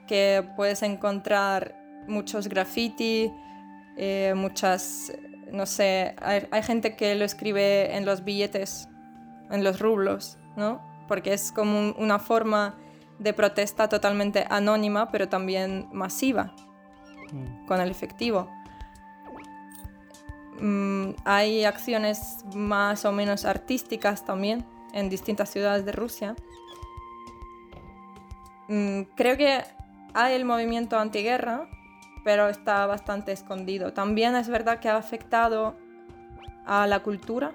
que 0.08 0.48
puedes 0.56 0.82
encontrar 0.82 1.76
muchos 2.08 2.48
graffiti, 2.48 3.32
eh, 3.98 4.34
muchas, 4.36 5.12
no 5.52 5.66
sé, 5.66 6.16
hay, 6.22 6.48
hay, 6.52 6.64
gente 6.64 6.96
que 6.96 7.16
lo 7.16 7.26
escribe 7.26 7.96
en 7.96 8.06
los 8.06 8.24
billetes, 8.24 8.88
en 9.52 9.64
los 9.64 9.80
rublos, 9.80 10.38
¿no? 10.56 10.82
Porque 11.08 11.34
es 11.34 11.52
como 11.52 11.92
una 11.98 12.20
forma 12.20 12.76
de 13.20 13.34
protesta 13.34 13.90
totalmente 13.90 14.46
anónima, 14.50 15.12
pero 15.12 15.28
también 15.28 15.88
masiva, 15.92 16.54
mm. 17.32 17.66
con 17.66 17.82
el 17.82 17.90
efectivo. 17.90 18.50
Mm, 20.60 21.12
hay 21.24 21.66
acciones 21.66 22.44
más 22.56 23.06
o 23.06 23.12
menos 23.12 23.46
artísticas 23.46 24.26
también 24.26 24.66
en 24.94 25.10
distintas 25.10 25.50
ciudades 25.50 25.86
de 25.86 25.92
Rusia. 25.92 26.36
Mm, 28.68 29.04
creo 29.16 29.38
que 29.38 29.64
hay 30.20 30.34
el 30.34 30.46
movimiento 30.46 30.98
antiguerra, 30.98 31.70
pero 32.24 32.50
está 32.50 32.88
bastante 32.88 33.32
escondido. 33.32 33.94
También 33.94 34.36
es 34.36 34.50
verdad 34.50 34.80
que 34.80 34.90
ha 34.90 34.98
afectado 34.98 35.76
a 36.66 36.88
la 36.88 37.04
cultura, 37.04 37.54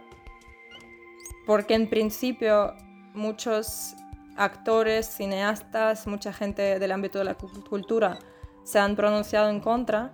porque 1.44 1.74
en 1.74 1.90
principio 1.90 2.74
muchos 3.14 3.96
actores, 4.36 5.08
cineastas, 5.08 6.06
mucha 6.06 6.32
gente 6.32 6.78
del 6.78 6.92
ámbito 6.92 7.18
de 7.18 7.24
la 7.24 7.34
cultura 7.34 8.20
se 8.62 8.78
han 8.78 8.94
pronunciado 8.94 9.50
en 9.50 9.58
contra, 9.58 10.12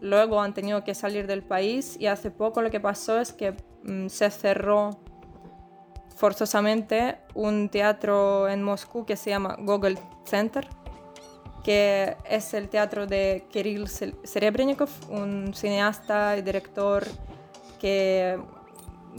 luego 0.00 0.40
han 0.40 0.54
tenido 0.54 0.84
que 0.84 0.94
salir 0.94 1.26
del 1.26 1.42
país 1.42 1.98
y 2.00 2.06
hace 2.06 2.30
poco 2.30 2.62
lo 2.62 2.70
que 2.70 2.80
pasó 2.80 3.20
es 3.20 3.34
que 3.34 3.54
mm, 3.84 4.08
se 4.08 4.30
cerró 4.30 4.98
forzosamente 6.16 7.18
un 7.34 7.68
teatro 7.68 8.48
en 8.48 8.62
Moscú 8.62 9.04
que 9.04 9.16
se 9.16 9.30
llama 9.30 9.56
Google 9.60 9.98
Center, 10.24 10.66
que 11.64 12.16
es 12.28 12.54
el 12.54 12.68
teatro 12.68 13.06
de 13.06 13.44
Kirill 13.50 13.88
Serebrennikov, 13.88 14.90
un 15.10 15.52
cineasta 15.54 16.36
y 16.36 16.42
director 16.42 17.04
que 17.80 18.38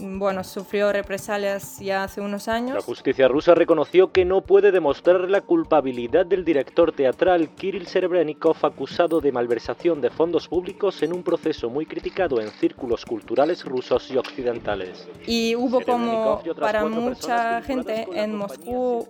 bueno, 0.00 0.44
sufrió 0.44 0.92
represalias 0.92 1.78
ya 1.78 2.04
hace 2.04 2.20
unos 2.20 2.48
años. 2.48 2.74
La 2.74 2.80
justicia 2.80 3.28
rusa 3.28 3.54
reconoció 3.54 4.12
que 4.12 4.24
no 4.24 4.40
puede 4.40 4.72
demostrar 4.72 5.28
la 5.28 5.40
culpabilidad 5.40 6.26
del 6.26 6.44
director 6.44 6.92
teatral 6.92 7.50
Kirill 7.50 7.86
Serebrennikov 7.86 8.56
acusado 8.62 9.20
de 9.20 9.32
malversación 9.32 10.00
de 10.00 10.10
fondos 10.10 10.48
públicos 10.48 11.02
en 11.02 11.12
un 11.12 11.22
proceso 11.22 11.68
muy 11.68 11.86
criticado 11.86 12.40
en 12.40 12.48
círculos 12.48 13.04
culturales 13.04 13.64
rusos 13.64 14.10
y 14.10 14.16
occidentales. 14.16 15.08
Y 15.26 15.54
hubo 15.56 15.80
como 15.82 16.42
para 16.58 16.84
mucha 16.86 17.60
gente 17.62 18.06
en 18.14 18.34
Moscú, 18.34 19.08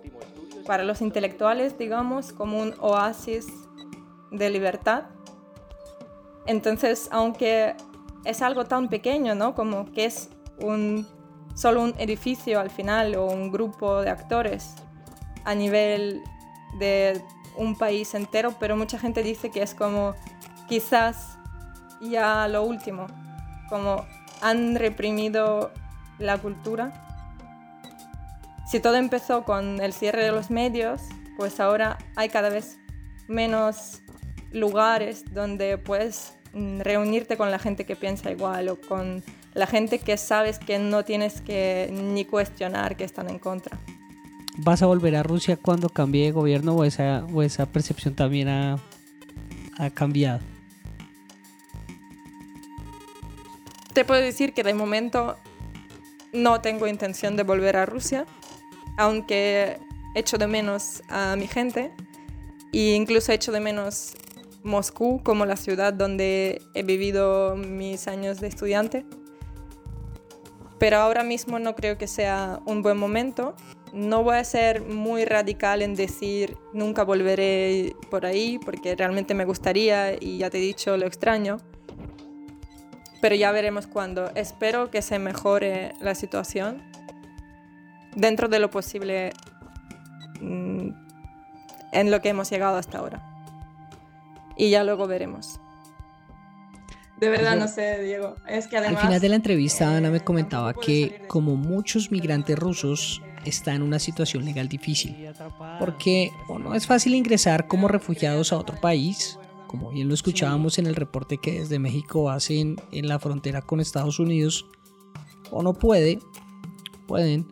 para 0.61 0.83
los 0.83 1.01
intelectuales, 1.01 1.77
digamos, 1.77 2.33
como 2.33 2.59
un 2.59 2.73
oasis 2.79 3.47
de 4.31 4.49
libertad. 4.49 5.03
Entonces, 6.45 7.07
aunque 7.11 7.75
es 8.25 8.41
algo 8.41 8.65
tan 8.65 8.89
pequeño, 8.89 9.35
¿no? 9.35 9.55
Como 9.55 9.91
que 9.91 10.05
es 10.05 10.29
un, 10.59 11.07
solo 11.55 11.81
un 11.81 11.93
edificio 11.97 12.59
al 12.59 12.69
final 12.69 13.15
o 13.15 13.25
un 13.25 13.51
grupo 13.51 14.01
de 14.01 14.09
actores 14.09 14.75
a 15.43 15.55
nivel 15.55 16.21
de 16.77 17.21
un 17.57 17.77
país 17.77 18.13
entero, 18.13 18.53
pero 18.59 18.75
mucha 18.75 18.97
gente 18.97 19.23
dice 19.23 19.49
que 19.49 19.61
es 19.61 19.73
como 19.73 20.15
quizás 20.67 21.37
ya 22.01 22.47
lo 22.47 22.63
último, 22.63 23.07
como 23.69 24.05
han 24.41 24.75
reprimido 24.75 25.71
la 26.17 26.37
cultura. 26.37 27.10
Si 28.71 28.79
todo 28.79 28.95
empezó 28.95 29.43
con 29.43 29.81
el 29.81 29.91
cierre 29.91 30.23
de 30.23 30.31
los 30.31 30.49
medios, 30.49 31.01
pues 31.35 31.59
ahora 31.59 31.97
hay 32.15 32.29
cada 32.29 32.47
vez 32.47 32.77
menos 33.27 34.01
lugares 34.53 35.25
donde 35.33 35.77
puedes 35.77 36.37
reunirte 36.53 37.35
con 37.35 37.51
la 37.51 37.59
gente 37.59 37.85
que 37.85 37.97
piensa 37.97 38.31
igual 38.31 38.69
o 38.69 38.79
con 38.79 39.25
la 39.55 39.67
gente 39.67 39.99
que 39.99 40.15
sabes 40.15 40.57
que 40.57 40.79
no 40.79 41.03
tienes 41.03 41.41
que 41.41 41.89
ni 41.91 42.23
cuestionar 42.23 42.95
que 42.95 43.03
están 43.03 43.29
en 43.29 43.39
contra. 43.39 43.77
¿Vas 44.55 44.81
a 44.81 44.85
volver 44.85 45.17
a 45.17 45.23
Rusia 45.23 45.57
cuando 45.57 45.89
cambie 45.89 46.23
de 46.23 46.31
gobierno 46.31 46.73
o 46.73 46.85
esa, 46.85 47.25
o 47.33 47.43
esa 47.43 47.65
percepción 47.65 48.15
también 48.15 48.47
ha, 48.47 48.77
ha 49.77 49.89
cambiado? 49.89 50.39
Te 53.91 54.05
puedo 54.05 54.21
decir 54.21 54.53
que 54.53 54.63
de 54.63 54.73
momento 54.73 55.35
no 56.31 56.61
tengo 56.61 56.87
intención 56.87 57.35
de 57.35 57.43
volver 57.43 57.75
a 57.75 57.85
Rusia, 57.85 58.25
aunque 58.97 59.79
echo 60.15 60.37
de 60.37 60.47
menos 60.47 61.01
a 61.09 61.35
mi 61.35 61.47
gente 61.47 61.91
e 62.73 62.95
incluso 62.95 63.31
echo 63.31 63.51
de 63.51 63.59
menos 63.59 64.13
Moscú 64.63 65.21
como 65.23 65.45
la 65.45 65.55
ciudad 65.55 65.91
donde 65.93 66.61
he 66.75 66.83
vivido 66.83 67.55
mis 67.55 68.07
años 68.07 68.39
de 68.39 68.47
estudiante 68.47 69.05
pero 70.81 70.97
ahora 70.97 71.23
mismo 71.23 71.59
no 71.59 71.75
creo 71.75 71.99
que 71.99 72.07
sea 72.07 72.59
un 72.65 72.81
buen 72.81 72.97
momento. 72.97 73.53
No 73.93 74.23
voy 74.23 74.37
a 74.37 74.43
ser 74.43 74.81
muy 74.81 75.25
radical 75.25 75.83
en 75.83 75.93
decir 75.93 76.57
nunca 76.73 77.03
volveré 77.03 77.95
por 78.09 78.25
ahí, 78.25 78.57
porque 78.57 78.95
realmente 78.95 79.35
me 79.35 79.45
gustaría 79.45 80.15
y 80.19 80.39
ya 80.39 80.49
te 80.49 80.57
he 80.57 80.61
dicho 80.61 80.97
lo 80.97 81.05
extraño. 81.05 81.57
Pero 83.21 83.35
ya 83.35 83.51
veremos 83.51 83.85
cuándo. 83.85 84.31
Espero 84.33 84.89
que 84.89 85.03
se 85.03 85.19
mejore 85.19 85.93
la 85.99 86.15
situación 86.15 86.81
dentro 88.15 88.47
de 88.47 88.59
lo 88.59 88.69
posible 88.69 89.33
mm, 90.39 90.89
en 91.91 92.11
lo 92.11 92.21
que 92.21 92.29
hemos 92.29 92.49
llegado 92.49 92.77
hasta 92.77 92.99
ahora. 92.99 93.27
Y 94.57 94.69
ya 94.69 94.83
luego 94.83 95.07
veremos. 95.07 95.59
De 97.19 97.29
verdad 97.29 97.55
no 97.55 97.67
sé, 97.67 98.03
Diego. 98.03 98.35
Es 98.47 98.67
que 98.67 98.77
además... 98.77 99.01
Al 99.01 99.07
final 99.07 99.21
de 99.21 99.29
la 99.29 99.35
entrevista, 99.35 99.95
Ana 99.95 100.09
me 100.09 100.17
eh, 100.17 100.23
comentaba 100.23 100.73
que 100.73 101.21
como 101.27 101.55
muchos 101.55 102.11
migrantes 102.11 102.57
rusos 102.57 103.21
está 103.45 103.75
en 103.75 103.83
una 103.83 103.99
situación 103.99 104.43
legal 104.43 104.67
difícil, 104.67 105.29
porque 105.79 106.31
o 106.47 106.59
no 106.59 106.73
es 106.73 106.87
fácil 106.87 107.15
ingresar 107.15 107.67
como 107.67 107.87
refugiados 107.87 108.51
a 108.51 108.57
otro 108.57 108.79
país, 108.79 109.37
como 109.67 109.91
bien 109.91 110.07
lo 110.07 110.13
escuchábamos 110.13 110.79
en 110.79 110.87
el 110.87 110.95
reporte 110.95 111.37
que 111.37 111.59
desde 111.59 111.79
México 111.79 112.29
hacen 112.29 112.77
en 112.91 113.07
la 113.07 113.19
frontera 113.19 113.61
con 113.61 113.79
Estados 113.79 114.19
Unidos, 114.19 114.65
o 115.51 115.61
no 115.61 115.73
puede, 115.73 116.19
pueden 117.07 117.47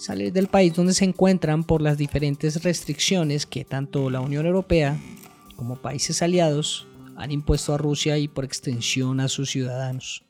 salir 0.00 0.32
del 0.32 0.48
país 0.48 0.74
donde 0.74 0.94
se 0.94 1.04
encuentran 1.04 1.62
por 1.62 1.82
las 1.82 1.98
diferentes 1.98 2.62
restricciones 2.64 3.44
que 3.44 3.66
tanto 3.66 4.08
la 4.08 4.20
Unión 4.20 4.46
Europea 4.46 4.98
como 5.56 5.76
países 5.76 6.22
aliados 6.22 6.86
han 7.16 7.32
impuesto 7.32 7.74
a 7.74 7.78
Rusia 7.78 8.16
y 8.16 8.26
por 8.26 8.46
extensión 8.46 9.20
a 9.20 9.28
sus 9.28 9.50
ciudadanos. 9.50 10.24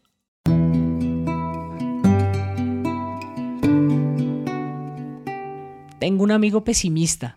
Tengo 6.01 6.25
un 6.25 6.33
amigo 6.33 6.65
pesimista. 6.65 7.37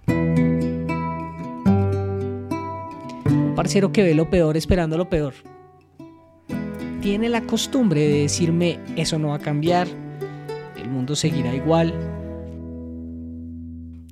Un 3.28 3.54
parcero 3.56 3.92
que 3.92 4.02
ve 4.02 4.16
lo 4.16 4.32
peor 4.32 4.58
esperando 4.58 4.98
lo 4.98 5.08
peor. 5.08 5.36
Tiene 7.00 7.30
la 7.30 7.42
costumbre 7.42 8.02
de 8.02 8.22
decirme 8.22 8.80
eso 8.96 9.20
no 9.20 9.28
va 9.28 9.36
a 9.36 9.40
cambiar, 9.40 9.88
el 10.78 10.90
mundo 10.90 11.16
seguirá 11.16 11.54
igual. 11.54 12.23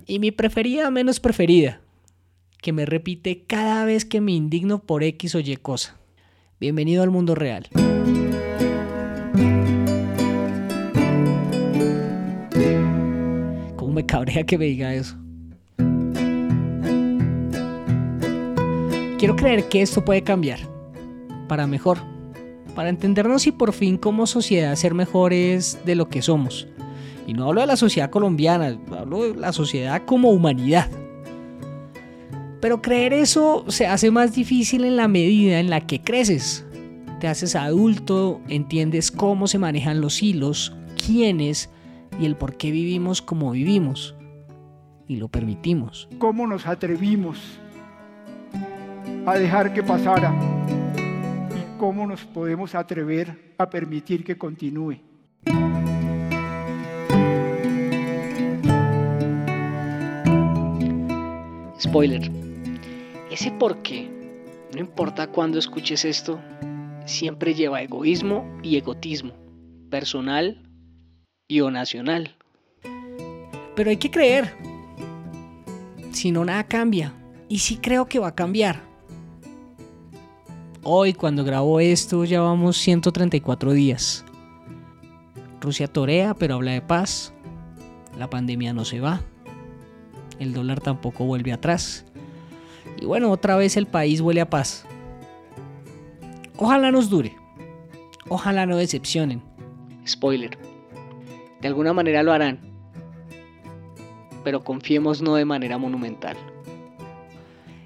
Y 0.08 0.20
mi 0.20 0.32
preferida 0.32 0.90
menos 0.92 1.20
preferida, 1.20 1.82
que 2.62 2.74
me 2.74 2.86
repite 2.86 3.44
cada 3.46 3.86
vez 3.86 4.06
que 4.06 4.22
me 4.22 4.32
indigno 4.32 4.80
por 4.80 5.04
X 5.04 5.36
o 5.36 5.40
Y 5.40 5.56
cosa. 5.58 5.98
Bienvenido 6.60 7.04
al 7.04 7.10
mundo 7.10 7.36
real. 7.36 7.68
¿Cómo 13.76 13.94
me 13.94 14.06
cabrea 14.06 14.46
que 14.46 14.58
me 14.58 14.66
diga 14.66 14.94
eso? 14.94 15.18
Quiero 19.18 19.36
creer 19.36 19.70
que 19.70 19.82
esto 19.82 20.04
puede 20.04 20.24
cambiar 20.24 20.60
para 21.48 21.68
mejor, 21.68 22.00
para 22.76 22.90
entendernos 22.90 23.46
y 23.46 23.52
por 23.52 23.74
fin 23.74 23.98
como 23.98 24.26
sociedad 24.26 24.76
ser 24.76 24.94
mejores 24.94 25.80
de 25.86 25.96
lo 25.96 26.10
que 26.10 26.22
somos. 26.22 26.68
Y 27.28 27.34
no 27.34 27.48
hablo 27.48 27.62
de 27.62 27.68
la 27.68 27.76
sociedad 27.76 28.10
colombiana, 28.10 28.78
hablo 28.98 29.24
de 29.24 29.36
la 29.36 29.54
sociedad 29.54 30.04
como 30.06 30.32
humanidad. 30.32 30.90
Pero 32.62 32.82
creer 32.82 33.14
eso 33.14 33.66
se 33.68 33.88
hace 33.88 34.12
más 34.12 34.36
difícil 34.36 34.86
en 34.86 34.96
la 34.96 35.08
medida 35.08 35.60
en 35.60 35.70
la 35.70 35.82
que 35.82 36.02
creces. 36.02 36.66
Te 37.20 37.28
haces 37.28 37.56
adulto, 37.56 38.40
entiendes 38.48 39.12
cómo 39.12 39.48
se 39.48 39.58
manejan 39.58 40.02
los 40.02 40.22
hilos, 40.22 40.76
quiénes 41.06 41.70
y 42.20 42.26
el 42.26 42.36
por 42.36 42.58
qué 42.58 42.72
vivimos 42.72 43.22
como 43.22 43.52
vivimos. 43.52 44.16
Y 45.08 45.18
lo 45.18 45.28
permitimos. 45.28 46.08
¿Cómo 46.20 46.48
nos 46.48 46.68
atrevimos 46.68 47.40
a 49.26 49.36
dejar 49.38 49.74
que 49.74 49.84
pasara? 49.84 50.34
¿Y 51.50 51.80
cómo 51.80 52.06
nos 52.06 52.24
podemos 52.26 52.76
atrever 52.76 53.54
a 53.58 53.70
permitir 53.70 54.24
que 54.24 54.38
continúe? 54.38 54.98
Spoiler 61.92 62.32
ese 63.32 63.52
por 63.52 63.82
qué, 63.82 64.10
no 64.74 64.80
importa 64.80 65.28
cuándo 65.28 65.58
escuches 65.58 66.06
esto, 66.06 66.40
siempre 67.06 67.54
lleva 67.54 67.82
egoísmo 67.82 68.46
y 68.62 68.78
egotismo, 68.78 69.34
personal 69.90 70.62
y 71.50 71.62
o 71.62 71.72
nacional. 71.72 72.36
Pero 73.76 73.90
hay 73.90 73.98
que 73.98 74.12
creer. 74.12 74.54
Si 76.12 76.32
no, 76.32 76.44
nada 76.44 76.66
cambia. 76.66 77.14
Y 77.48 77.60
sí 77.60 77.78
creo 77.78 78.06
que 78.06 78.20
va 78.20 78.28
a 78.28 78.36
cambiar. 78.36 78.82
Hoy, 80.84 81.14
cuando 81.14 81.46
grabo 81.46 81.80
esto, 81.80 82.26
ya 82.26 82.42
vamos 82.42 82.78
134 82.78 83.72
días. 83.72 84.26
Rusia 85.62 85.88
torea, 85.88 86.34
pero 86.34 86.56
habla 86.56 86.72
de 86.72 86.82
paz. 86.82 87.34
La 88.18 88.30
pandemia 88.30 88.74
no 88.74 88.84
se 88.84 89.00
va. 89.00 89.22
El 90.40 90.54
dólar 90.54 90.80
tampoco 90.80 91.26
vuelve 91.26 91.52
atrás. 91.52 92.06
Y 93.00 93.06
bueno, 93.06 93.32
otra 93.32 93.56
vez 93.56 93.78
el 93.78 93.88
país 93.88 94.22
huele 94.22 94.42
a 94.42 94.50
paz. 94.50 94.86
Ojalá 96.58 96.92
nos 96.92 97.10
dure. 97.10 97.36
Ojalá 98.28 98.66
no 98.66 98.78
decepcionen. 98.78 99.42
Spoiler. 100.08 100.58
De 101.62 101.68
alguna 101.68 101.94
manera 101.94 102.24
lo 102.24 102.32
harán. 102.32 102.60
Pero 104.44 104.64
confiemos 104.64 105.22
no 105.22 105.36
de 105.36 105.46
manera 105.46 105.78
monumental. 105.78 106.38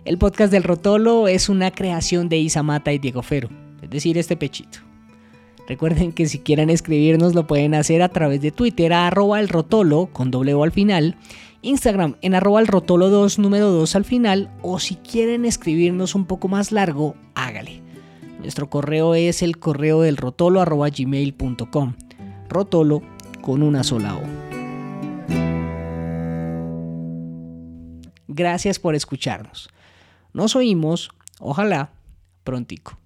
El 0.05 0.17
podcast 0.17 0.51
del 0.51 0.63
Rotolo 0.63 1.27
es 1.27 1.49
una 1.49 1.71
creación 1.71 2.29
de 2.29 2.37
Isa 2.37 2.61
Mata 2.61 2.93
y 2.93 2.99
Diego 2.99 3.23
Fero, 3.23 3.49
es 3.81 3.89
decir, 3.89 4.17
este 4.19 4.37
pechito. 4.37 4.79
Recuerden 5.67 6.11
que 6.11 6.27
si 6.27 6.39
quieren 6.39 6.69
escribirnos 6.69 7.33
lo 7.33 7.47
pueden 7.47 7.73
hacer 7.73 8.03
a 8.03 8.09
través 8.09 8.39
de 8.41 8.51
Twitter 8.51 8.93
a 8.93 9.07
arroba 9.07 9.39
el 9.39 9.49
rotolo 9.49 10.09
con 10.13 10.29
doble 10.29 10.53
O 10.53 10.63
al 10.63 10.71
final 10.71 11.15
Instagram 11.65 12.15
en 12.21 12.35
arroba 12.35 12.61
el 12.61 12.67
rotolo 12.67 13.09
2 13.09 13.39
número 13.39 13.71
2 13.71 13.95
al 13.95 14.05
final 14.05 14.51
o 14.61 14.79
si 14.79 14.95
quieren 14.95 15.45
escribirnos 15.45 16.15
un 16.15 16.25
poco 16.25 16.47
más 16.47 16.71
largo, 16.71 17.15
hágale. 17.33 17.81
Nuestro 18.39 18.69
correo 18.69 19.15
es 19.15 19.41
el 19.41 19.57
correo 19.57 20.01
del 20.01 20.17
rotolo 20.17 20.61
arroba 20.61 20.89
gmail.com. 20.89 21.95
Rotolo 22.47 23.01
con 23.41 23.63
una 23.63 23.83
sola 23.83 24.15
O. 24.15 24.21
Gracias 28.27 28.79
por 28.79 28.95
escucharnos. 28.95 29.69
Nos 30.33 30.55
oímos, 30.55 31.09
ojalá, 31.39 31.91
prontico. 32.43 32.99